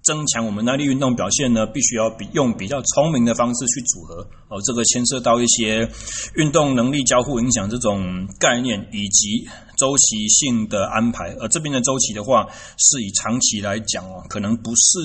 [0.09, 4.59] 增强我们耐力运动表现呢，必须要比用比较聪明的方式去组合哦。
[4.65, 5.87] 这个牵涉到一些
[6.33, 9.47] 运动能力交互影响这种概念，以及
[9.77, 11.31] 周期性的安排。
[11.39, 12.47] 而这边的周期的话，
[12.79, 14.99] 是以长期来讲哦，可能不是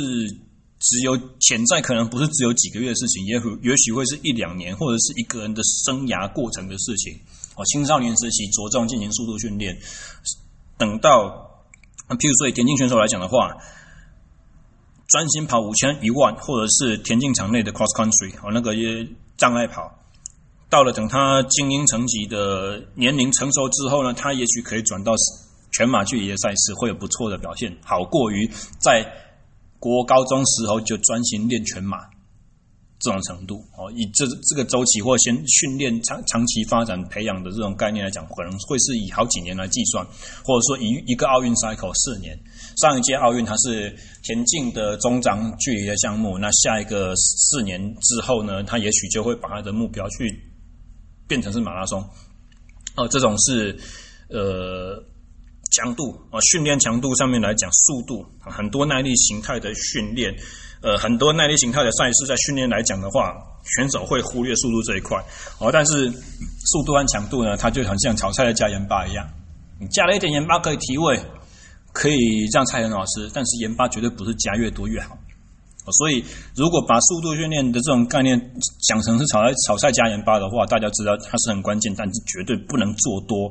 [0.81, 7.13] 只有潜在，可能不是只有几个月的事情，也许也许会是一两年，或者是一个人的生涯过程的事情
[7.57, 7.65] 哦。
[7.67, 9.77] 青少年时期着重进行速度训练，
[10.79, 11.29] 等到
[12.09, 13.55] 譬如说以田径选手来讲的话。
[15.09, 19.93] 专心跑五千、一万，或者是田径场内的 cross country，哦，那个也障碍跑。
[20.71, 25.13] 到了等他精英层级的年龄成熟之后呢，他也许可以转到
[25.73, 28.51] 全马去野赛事，会有不错的表现，好过于
[28.81, 29.07] 在
[29.79, 31.99] 国高中时候就专心练全马。
[33.05, 40.03] 这种程度哦，以这这个周期或先训练长长期发展培养的这种概念来讲，可能会是以好几年来计算，
[40.43, 42.35] 或者说以一个奥运 cycle 四年。
[42.81, 50.43] 上一届奥运它是田径的中长距离的项目，那下一个四年之后呢，他也许就会把他的目标去
[51.29, 52.03] 变成是马拉松。
[52.97, 53.77] 哦，这种是
[54.31, 54.97] 呃
[55.73, 60.35] 强度啊，训练强度上面来讲，速度很多耐力形态的训练。
[60.85, 63.35] 呃，很多耐力形态的赛事，在训练来讲的话，
[63.75, 65.17] 选手会忽略速度这一块
[65.59, 65.73] 哦。
[65.73, 69.27] 但是速度和强度呢，它就很像炒菜的加盐巴一样，
[69.81, 71.19] 你加了一点盐巴可以提味，
[71.95, 72.15] 可以
[72.53, 75.15] 让菜很好吃，但是盐巴绝对不是加越多越好。
[75.87, 76.23] 哦所以，
[76.55, 78.39] 如果把速度训练的这种概念
[78.87, 83.51] 讲成是炒菜炒菜加盐巴的话，大家知道它是很关键，但是绝对不能做多，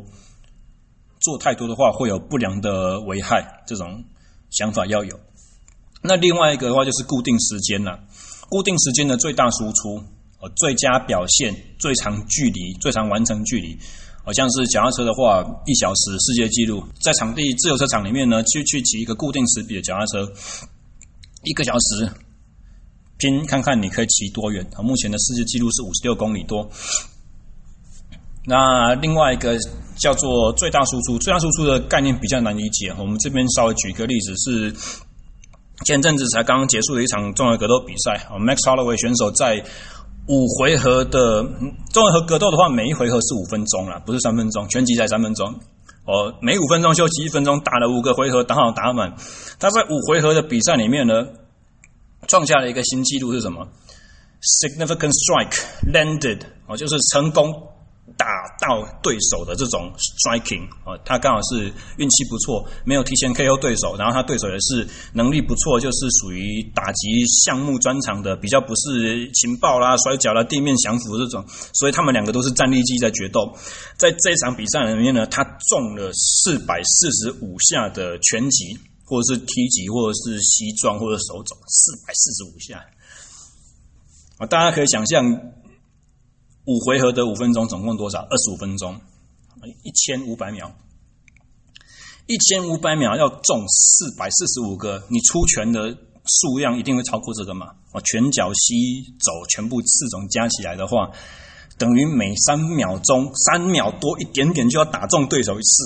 [1.19, 3.43] 做太多的话会有不良的危害。
[3.65, 4.03] 这种
[4.51, 5.19] 想法要有。
[6.05, 7.97] 那另外一个的话就是固定时间了，
[8.49, 10.03] 固定时间的最大输出，
[10.41, 13.77] 呃，最佳表现、最长距离、最长完成距离，
[14.25, 20.29] 好像是脚踏车的话，一小时世界纪录，在场地自由车场里面呢，去去骑一个固定时比的脚踏车，
[21.45, 22.11] 一个小时，
[23.17, 24.83] 拼看看你可以骑多远啊？
[24.83, 26.69] 目前的世界纪录是五十六公里多。
[28.45, 29.57] 那另外一个
[29.95, 34.75] 叫做最大输出，最大输出的概念比较难理解，我们这边稍微举一个例子是。
[35.83, 39.63] 前阵子才刚刚结束的一场综合格斗比赛，Max Holloway 选手在
[40.27, 41.43] 五回合的
[41.91, 45.53] 综合格斗的话，每一回合是五分钟啦，不是三分钟，拳击才三分钟。
[46.05, 49.13] 哦，每五分钟休息一分钟，打了五个回合，打好打满。
[49.59, 51.27] 他在五回合的比赛里面呢，
[52.27, 53.67] 创下了一个新纪录是什么
[54.41, 55.61] ？Significant strike
[55.91, 57.53] landed，哦，就是成功。
[58.17, 58.25] 打
[58.59, 71.43] 到对手的这种 striking 啊，他刚好是运气不错，没有提前 KO 对手，然后他对手也是能力不错，就是属于打击项目专长的，比较不是情报啦、摔跤啦、地面降服这种，
[71.73, 73.53] 所以他们两个都是战力技在决斗。
[73.97, 82.83] 在这场比赛里面呢，他中了四百四十五下的拳击，或者是踢击，或者是膝撞，或者手肘，四百四十五下
[84.37, 85.23] 啊，大家可以想象。
[86.65, 88.19] 五回合的五分钟，总共多少？
[88.19, 88.99] 二十五分钟，
[89.83, 90.71] 一千五百秒，
[92.25, 97.67] 一千五百秒要中四百四十五个，你出拳的数量一定会超过这个嘛？
[97.91, 101.11] 哦，拳脚膝肘全部四种加起来的话，
[101.77, 105.83] 等于每三秒钟三秒多一点点就要打中对手一次。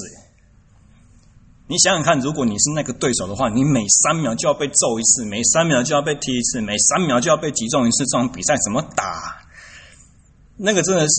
[1.69, 9.46] 你想想看，如果你是那个对手的话，你每三秒就要被揍一次，每三秒就要被踢一次，每三秒就要被击中一次，这种比赛怎么打？
[10.57, 11.13] 那个真的是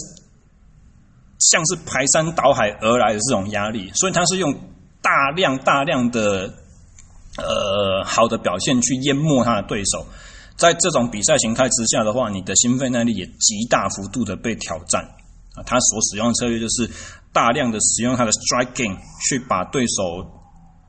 [1.38, 4.52] 像是排山倒海而来的这种压力，所以他是用
[5.00, 6.52] 大量大量的
[7.36, 10.04] 呃好的表现去淹没他的对手。
[10.56, 15.04] 在这种比赛形态之下的话，你的心肺耐力也极大幅度的被挑战
[15.54, 15.62] 啊。
[15.64, 16.90] 他所使用的策略就是
[17.32, 18.96] 大量的使用他的 striking
[19.28, 20.26] 去把对手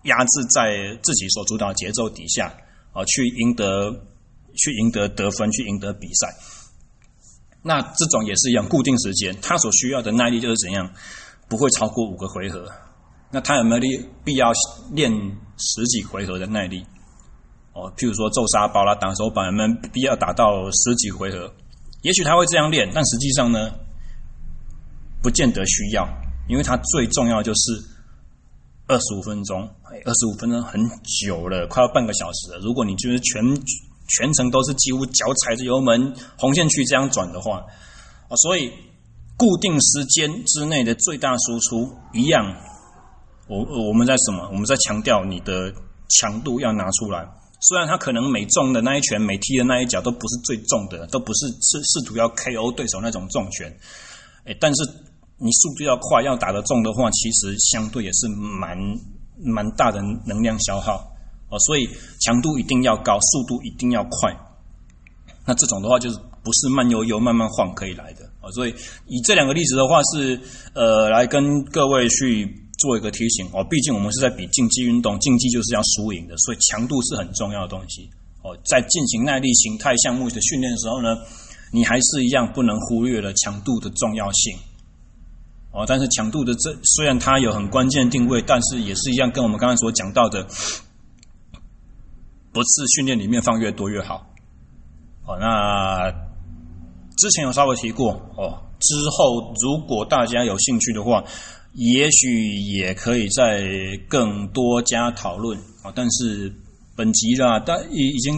[0.06, 2.52] 压制在自己所主导节奏底下
[2.94, 3.92] 啊，去赢得
[4.56, 6.34] 去赢得得分，去赢得比赛。
[7.62, 10.90] 那这种也是一样，固定时间，他所需要的耐力就是怎样，
[11.50, 12.66] 不会超过五个回合。
[13.32, 13.82] 那他有没有
[14.24, 14.50] 必要
[14.94, 15.12] 练
[15.58, 16.86] 十几回合的耐力？
[17.74, 21.54] 哦，譬如说揍沙包啦、打手板，有没有必要打到十几回合？
[22.02, 23.70] 也许他会这样练，但实际上呢，
[25.22, 26.08] 不见得需要，
[26.48, 27.84] 因为他最重要就是
[28.88, 29.70] 二十五分钟。
[30.06, 30.80] 二十五分钟很
[31.22, 32.60] 久了，快要半个小时了。
[32.60, 33.44] 如果你就是全。
[34.10, 37.60] 全程都是几乎脚踩着油门红线区这样转的话，
[38.28, 38.72] 啊，所以
[39.38, 42.44] 固定时间之内的最大输出一样，
[43.48, 43.58] 我
[43.88, 44.50] 我们在什么？
[44.52, 45.74] 我们在强调你的
[46.20, 47.28] 强度要拿出来。
[47.62, 53.70] 虽然他可能每中的那一拳、每踢的那一脚都不是最重的，都不是试试图要 KO 对手那种重拳，
[54.46, 54.82] 诶，但是
[55.38, 58.78] 你速度要快，要打得重的话，其实相对也是蛮
[59.44, 61.06] 蛮大的能量消耗。
[61.50, 61.90] 哦，所以
[62.22, 64.36] 强度一定要高，速度一定要快。
[65.46, 68.52] 那这种的话，就是不是慢悠悠慢慢晃可以来的啊。
[68.52, 68.76] 所以
[69.08, 70.40] 以这两个例子的话是，
[70.76, 72.48] 呃来跟各位去
[72.78, 73.66] 做一个提醒哦。
[73.70, 78.08] 毕竟我们是在比竞技运动，竞技就是要输赢的，所以强度是很重要的东西
[78.44, 78.56] 哦。
[78.64, 81.18] 在进行耐力形态项目的训练的时候呢，
[81.74, 84.56] 你还是一样不能忽略了强度的重要性。
[85.72, 90.48] 哦，但是强度的这虽然它有很关键定位，但是也是一样，跟我们刚才所讲到的，
[92.60, 94.18] 不是训练里面放越多越好。
[95.26, 96.12] 哦，那
[97.18, 101.24] 之前有稍微提过哦，之后如果大家有兴趣的话，
[101.72, 103.64] 也许也可以再
[104.10, 105.94] 更多加讨论啊。
[105.96, 106.54] 但是
[106.98, 108.38] 本集啦，但已已经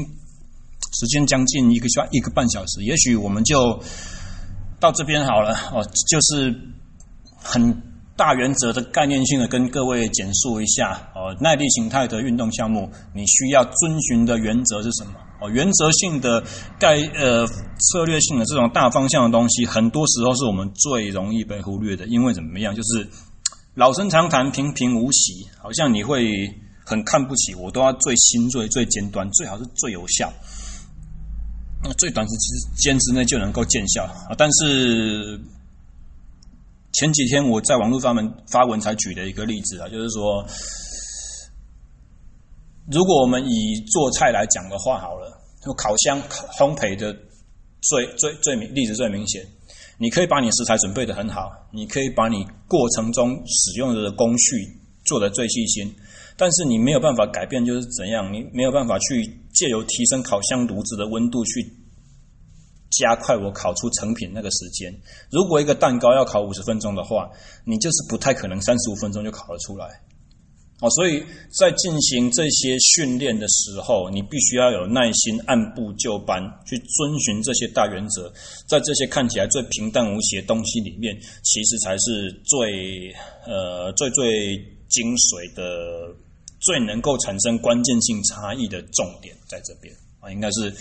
[0.94, 3.82] 时间将近一个小一个半小时，也许我们就
[4.80, 6.56] 到这边好了哦，就是。
[7.44, 7.76] 很
[8.22, 15.14] 大原则的概念性的跟各位简述一下哦，耐力型态的运动项目，你需要遵循的原则是什么？
[15.42, 16.44] 哦，原则性的
[16.78, 22.76] 概呃策略性的这种大方向的东西，很多时候是我们最容易被忽略的，因为怎么样？
[22.76, 23.10] 就是
[23.74, 26.48] 老生常谈，平平无奇，好像你会
[26.86, 30.32] 很看不起我，都要最新锐、最尖端，最好是最有效，
[31.84, 32.36] 那最短时
[32.78, 35.42] 间之内就能够见效啊，但是。
[36.94, 40.46] 前几天我在网络上面发文才举的一个例子啊，就是说，
[42.92, 45.32] 如果我们以做菜来讲的话，好了，
[45.64, 46.22] 就烤箱
[46.58, 47.16] 烘焙的
[47.82, 49.42] 最最最明例子最明显，
[49.98, 54.58] 你可以把你食材准备得很好，你可以把你过程中使用的工序
[55.06, 55.96] 做得最细心，
[56.36, 59.24] 但是你没有办法改变就是怎样，你没有办法去
[59.54, 61.81] 借由提升烤箱炉子的温度去。
[62.92, 64.94] 加快我烤出成品那个时间。
[65.32, 67.30] 如果一个蛋糕要烤五十分钟的话，
[67.66, 69.88] 你就是不太可能三十五分钟就烤得出来。
[70.82, 71.24] 哦，所以
[71.58, 78.34] 在进行这些训练的时候，你必须要有耐心，按部就班去遵循这些大原则。
[78.68, 83.14] 在这些看起来最平淡无奇的东西里面，其实才是最
[83.46, 84.56] 呃最最
[84.90, 85.64] 精髓的、
[86.60, 90.74] 最能够产生关键性差异的重点，在这边啊，应该是。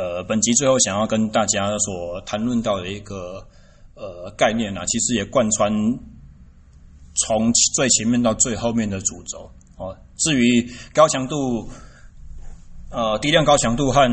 [0.00, 3.46] 呃，本集最后想要跟大家所谈论到的一个
[3.94, 5.70] 呃概念啊，其实也贯穿
[7.16, 9.94] 从最前面到最后面的主轴哦。
[10.16, 11.68] 至于高强度、
[12.90, 14.08] 呃低量高强度和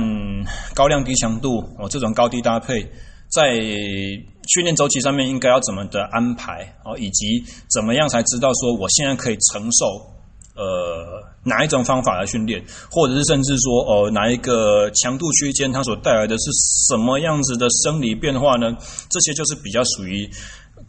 [0.75, 2.83] 高量低强度哦，这种高低搭配，
[3.29, 7.41] 在训练周期上面应该要怎么的安排哦，以及
[7.73, 10.16] 怎么样才知道说我现在可以承受。
[10.57, 16.49] 呃，哪一种方法来训练，或者是甚至说，呃，哪一个强度区间它所带来的是
[16.89, 18.75] 什么样子的生理变化呢？
[19.09, 20.27] 这些就是比较属于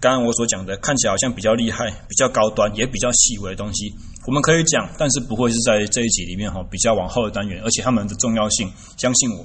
[0.01, 3.93] 刚刚我所讲的，看起来好像比较厉害、比较高端，也比较细微的东西，
[4.27, 9.45] 我们可以讲，但是不会是在这一集里面哈，比较往后的单元，而且他们的重要性，相信我，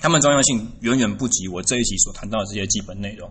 [0.00, 3.30] 他们重要性远远不及我这一集所谈到的这些基本内容。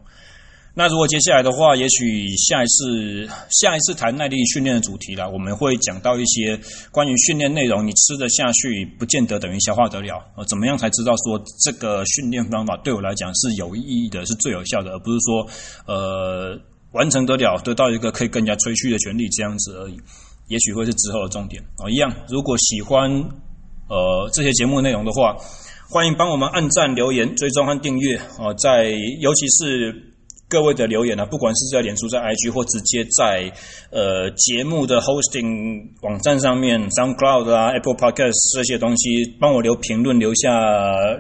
[0.75, 6.59] 那如果接下来的话，也许下一次下一次谈耐力训练的主题啦，我们会讲到一些
[6.89, 10.19] 关于训练内容，你吃得下去，不见得等于消化得了。
[10.35, 15.47] 呃，怎么样才知道说这个训练方法对我来讲是有意义的，是最有效的，而不是说
[15.85, 16.59] 呃
[16.93, 19.95] 完成得了，得到一个可以更加吹嘘的权利这样子而已。
[20.47, 21.89] 也许会是之后的重点哦。
[21.91, 23.11] 一样，如果喜欢
[23.89, 25.37] 呃这些节目内容的话，
[25.87, 28.51] 欢迎帮我们按赞、留言、追踪和订阅哦。
[28.55, 30.09] 在尤其是。
[30.53, 33.51] 各位的留言呢、啊，不管是在脸书、在 IG 或直接在
[33.89, 40.51] 呃节目的 hosting 网站上面，SoundCloud 啊、Apple Podcast 这些东西，帮我留评论，留下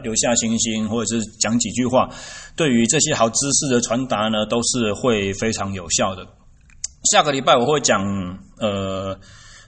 [0.03, 2.07] 留下星星，或者是讲几句话，
[2.55, 6.23] 对于这些好知识的传达呢，都是会非常有效的。
[7.11, 8.03] 下个礼拜我会讲，
[8.59, 9.17] 呃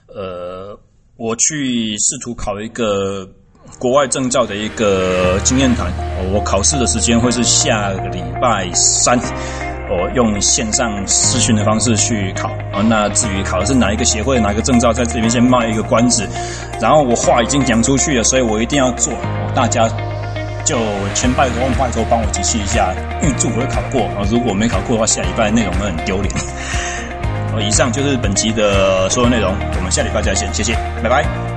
[0.06, 0.78] 呃，
[1.16, 3.28] 我去试图考一个。
[3.78, 5.86] 国外证照的一个经验谈，
[6.32, 9.18] 我考试的时间会是下个礼拜三，
[9.90, 12.80] 我用线上视讯的方式去考啊。
[12.88, 16.26] 那至于考的是哪一个协会、哪一个证照，在这边先卖一个关子。
[16.80, 19.12] 然后我话已经讲出去了，所以我一定要做。
[19.54, 19.88] 大家
[20.64, 20.78] 就
[21.14, 24.26] 千拜托万拜托帮我集气一下，预祝我会考过啊。
[24.30, 26.34] 如果没考过的话，下礼拜内容会很丢脸。
[27.66, 31.55] 以上就是本集的所有内容，我们下礼拜再见，谢谢，拜拜。